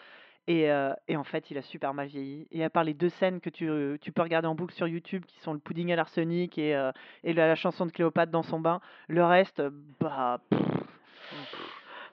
Et, 0.47 0.69
euh, 0.71 0.93
et 1.07 1.17
en 1.17 1.23
fait, 1.23 1.49
il 1.49 1.57
a 1.57 1.61
super 1.63 1.93
mal 1.93 2.07
vieilli. 2.07 2.47
Et 2.51 2.63
à 2.63 2.69
part 2.69 2.83
les 2.83 2.93
deux 2.93 3.09
scènes 3.09 3.39
que 3.41 3.49
tu, 3.49 3.67
tu 4.01 4.11
peux 4.11 4.21
regarder 4.21 4.47
en 4.47 4.53
boucle 4.55 4.73
sur 4.75 4.87
YouTube, 4.87 5.25
qui 5.25 5.39
sont 5.39 5.53
le 5.53 5.59
pudding 5.59 5.91
à 5.91 5.95
l'arsenic 5.95 6.57
et, 6.59 6.75
euh, 6.75 6.91
et 7.23 7.33
la, 7.33 7.47
la 7.47 7.55
chanson 7.55 7.85
de 7.85 7.91
Cléopâtre 7.91 8.31
dans 8.31 8.43
son 8.43 8.59
bain, 8.59 8.79
le 9.07 9.23
reste, 9.25 9.61
bah. 9.99 10.39
pff, 10.49 10.59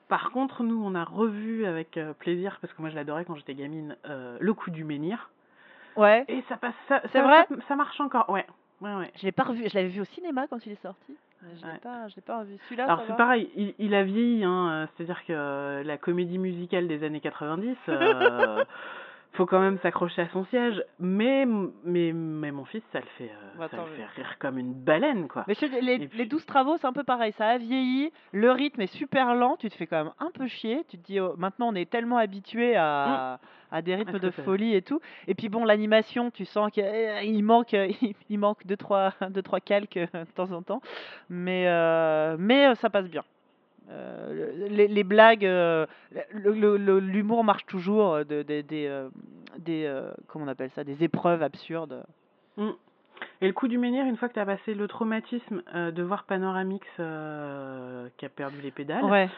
Par 0.08 0.30
contre, 0.30 0.62
nous, 0.62 0.82
on 0.82 0.94
a 0.94 1.04
revu 1.04 1.64
avec 1.66 1.98
plaisir, 2.18 2.58
parce 2.60 2.72
que 2.72 2.80
moi 2.82 2.90
je 2.90 2.94
l'adorais 2.96 3.24
quand 3.24 3.34
j'étais 3.34 3.54
gamine, 3.54 3.96
euh, 4.08 4.36
Le 4.40 4.54
coup 4.54 4.70
du 4.70 4.84
menhir. 4.84 5.30
Ouais. 5.96 6.24
Et 6.28 6.42
ça 6.48 6.56
passe, 6.56 6.74
ça, 6.88 7.00
C'est 7.04 7.12
ça- 7.12 7.22
vrai? 7.22 7.46
ça, 7.48 7.54
ça 7.68 7.76
marche 7.76 8.00
encore, 8.00 8.28
ouais. 8.30 8.46
Ouais, 8.80 8.94
ouais. 8.94 9.10
Je 9.16 9.24
l'ai 9.24 9.32
pas 9.32 9.44
revu. 9.44 9.68
Je 9.68 9.74
l'avais 9.74 9.88
vu 9.90 10.00
au 10.00 10.04
cinéma 10.06 10.46
quand 10.48 10.64
il 10.66 10.72
est 10.72 10.82
sorti. 10.82 11.14
Je 11.42 11.66
l'ai 11.66 11.72
Ouais. 11.72 11.78
pas, 11.82 12.06
pas 12.26 12.40
revu. 12.40 12.56
Celui-là, 12.64 12.84
Alors 12.84 13.02
c'est 13.06 13.16
pareil, 13.16 13.50
il, 13.56 13.74
il 13.78 13.94
a 13.94 14.04
vieilli, 14.04 14.44
hein, 14.44 14.70
euh, 14.70 14.86
c'est-à-dire 14.96 15.24
que 15.26 15.32
euh, 15.32 15.82
la 15.82 15.98
comédie 15.98 16.38
musicale 16.38 16.86
des 16.88 17.02
années 17.04 17.20
90, 17.20 17.76
euh, 17.88 18.64
faut 19.32 19.46
quand 19.46 19.60
même 19.60 19.78
s'accrocher 19.78 20.22
à 20.22 20.28
son 20.28 20.44
siège. 20.46 20.82
Mais, 20.98 21.46
mais, 21.84 22.12
mais 22.12 22.50
mon 22.52 22.64
fils, 22.64 22.82
ça 22.92 23.00
le 23.00 23.06
fait, 23.18 23.30
euh, 23.30 23.58
Bah, 23.58 23.68
ça 23.70 23.78
le 23.78 23.84
fait 23.96 24.04
rire 24.16 24.36
comme 24.38 24.58
une 24.58 24.74
baleine, 24.74 25.26
quoi. 25.28 25.44
Mais 25.48 25.54
les, 25.60 25.94
Et 25.94 25.98
les 25.98 26.06
puis- 26.08 26.26
12 26.28 26.44
travaux, 26.46 26.76
c'est 26.76 26.86
un 26.86 26.92
peu 26.92 27.04
pareil. 27.04 27.32
Ça 27.32 27.46
a 27.48 27.58
vieilli, 27.58 28.12
le 28.32 28.50
rythme 28.50 28.80
est 28.82 28.86
super 28.94 29.34
lent, 29.34 29.56
tu 29.56 29.68
te 29.70 29.74
fais 29.74 29.86
quand 29.86 30.04
même 30.04 30.12
un 30.20 30.30
peu 30.32 30.46
chier. 30.46 30.84
Tu 30.88 30.98
te 30.98 31.04
dis, 31.06 31.18
oh, 31.20 31.34
maintenant 31.38 31.68
on 31.68 31.74
est 31.74 31.88
tellement 31.90 32.18
habitué 32.18 32.76
à, 32.76 33.38
à 33.70 33.82
des 33.82 33.94
rythmes 33.94 34.18
de 34.18 34.30
folie 34.30 34.74
et 34.74 34.82
tout. 34.82 35.00
Et 35.26 35.34
puis 35.34 35.48
bon, 35.48 35.64
l'animation, 35.64 36.30
tu 36.30 36.44
sens 36.44 36.70
qu'il 36.70 36.84
il 37.24 37.42
manque, 37.42 37.72
il, 37.72 38.14
il 38.28 38.38
manque 38.38 38.66
deux 38.66 38.76
trois, 38.76 39.14
deux, 39.30 39.42
trois 39.42 39.60
calques 39.60 39.96
euh, 39.96 40.06
de 40.24 40.30
temps 40.34 40.52
en 40.52 40.62
temps. 40.62 40.82
Mais, 41.30 41.64
euh, 41.68 42.36
mais 42.38 42.66
euh, 42.68 42.74
ça 42.74 42.90
passe 42.90 43.08
bien. 43.08 43.24
Euh, 43.90 44.52
le- 44.54 44.66
les, 44.68 44.88
les 44.88 45.04
blagues, 45.04 45.44
euh, 45.44 45.86
l'humour 46.32 47.44
marche 47.44 47.66
toujours, 47.66 48.14
euh, 48.14 48.24
de- 48.24 48.42
de- 48.42 48.60
des, 48.62 48.86
euh, 48.86 49.08
des, 49.58 49.92
comment 50.28 50.44
on 50.44 50.48
appelle 50.48 50.70
ça, 50.74 50.84
des 50.84 51.02
épreuves 51.04 51.42
absurdes. 51.42 52.02
Mm. 52.56 52.70
Et 53.40 53.46
le 53.46 53.52
coup 53.52 53.68
du 53.68 53.78
menhir, 53.78 54.04
une 54.06 54.16
fois 54.16 54.28
que 54.28 54.34
tu 54.34 54.40
as 54.40 54.46
passé 54.46 54.74
le 54.74 54.88
traumatisme 54.88 55.62
de 55.74 56.02
voir 56.02 56.24
Panoramix 56.24 56.86
qui 56.96 58.26
a 58.26 58.28
perdu 58.34 58.60
les 58.62 58.70
pédales, 58.70 59.04
Ouais. 59.04 59.28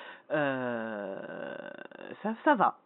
ça, 2.22 2.34
ça 2.44 2.54
va. 2.54 2.76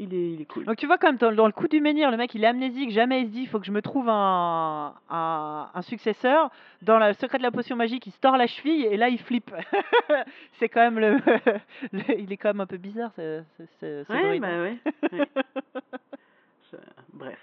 Il 0.00 0.12
est, 0.12 0.32
il 0.32 0.40
est 0.40 0.44
cool. 0.44 0.64
Donc 0.64 0.76
tu 0.76 0.86
vois 0.88 0.98
quand 0.98 1.06
même 1.06 1.18
dans, 1.18 1.30
dans 1.30 1.46
le 1.46 1.52
coup 1.52 1.68
du 1.68 1.80
menhir, 1.80 2.10
le 2.10 2.16
mec 2.16 2.34
il 2.34 2.42
est 2.42 2.48
amnésique, 2.48 2.90
jamais 2.90 3.20
il 3.20 3.26
se 3.28 3.30
dit 3.30 3.42
il 3.42 3.46
faut 3.48 3.60
que 3.60 3.66
je 3.66 3.70
me 3.70 3.80
trouve 3.80 4.08
un, 4.08 4.92
un, 5.08 5.68
un 5.72 5.82
successeur. 5.82 6.50
Dans 6.82 6.98
le 6.98 7.12
secret 7.12 7.38
de 7.38 7.44
la 7.44 7.52
potion 7.52 7.76
magique, 7.76 8.04
il 8.08 8.10
se 8.12 8.18
tord 8.18 8.36
la 8.36 8.48
cheville 8.48 8.84
et 8.86 8.96
là 8.96 9.08
il 9.08 9.18
flippe. 9.20 9.52
c'est 10.58 10.68
quand 10.68 10.80
même 10.80 10.98
le, 10.98 11.16
le- 11.92 12.18
il 12.20 12.32
est 12.32 12.36
quand 12.36 12.48
même 12.48 12.60
un 12.60 12.66
peu 12.66 12.76
bizarre 12.76 13.12
ce, 13.14 13.42
ce, 13.56 13.64
ce- 13.80 14.12
Ouais, 14.12 14.40
bah 14.40 14.48
ouais. 14.62 14.78
ouais. 15.12 15.28
Je- 16.72 16.76
Bref. 17.12 17.38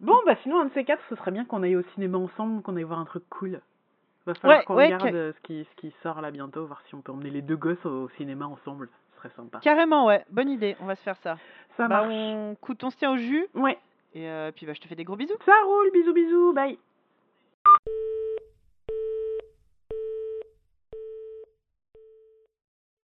Bon, 0.00 0.16
bah 0.26 0.34
sinon, 0.42 0.60
un 0.60 0.64
de 0.66 0.72
ces 0.72 0.84
quatre, 0.84 1.02
ce 1.08 1.14
serait 1.16 1.30
bien 1.30 1.44
qu'on 1.46 1.62
aille 1.62 1.76
au 1.76 1.82
cinéma 1.94 2.18
ensemble, 2.18 2.60
qu'on 2.62 2.76
aille 2.76 2.82
voir 2.82 2.98
un 2.98 3.04
truc 3.06 3.22
cool. 3.30 3.60
Va 4.26 4.34
falloir 4.34 4.58
Ouais, 4.60 4.64
qu'on 4.66 4.74
regarde 4.74 5.14
euh, 5.14 5.32
ce 5.32 5.40
qui, 5.40 5.64
ce 5.64 5.76
qui 5.80 5.90
sort 6.02 6.20
là 6.20 6.30
bientôt, 6.30 6.66
voir 6.66 6.82
si 6.88 6.94
on 6.94 7.00
peut 7.00 7.12
emmener 7.12 7.30
les 7.30 7.40
deux 7.42 7.56
gosses 7.56 7.84
au, 7.86 8.04
au 8.04 8.08
cinéma 8.10 8.46
ensemble 8.46 8.88
sympa. 9.30 9.58
Carrément, 9.60 10.06
ouais. 10.06 10.24
Bonne 10.30 10.50
idée. 10.50 10.76
On 10.80 10.86
va 10.86 10.96
se 10.96 11.02
faire 11.02 11.16
ça. 11.18 11.38
Ça 11.76 11.88
bah, 11.88 12.02
marche. 12.02 12.12
On... 12.12 12.56
Coute, 12.60 12.84
on 12.84 12.90
se 12.90 12.96
tient 12.96 13.12
au 13.12 13.16
jus. 13.16 13.46
Ouais. 13.54 13.78
Et 14.14 14.28
euh, 14.28 14.52
puis, 14.52 14.66
bah, 14.66 14.72
je 14.74 14.80
te 14.80 14.88
fais 14.88 14.94
des 14.94 15.04
gros 15.04 15.16
bisous. 15.16 15.36
Ça 15.44 15.52
roule. 15.64 15.90
Bisous, 15.92 16.12
bisous. 16.12 16.52
Bye. 16.52 16.78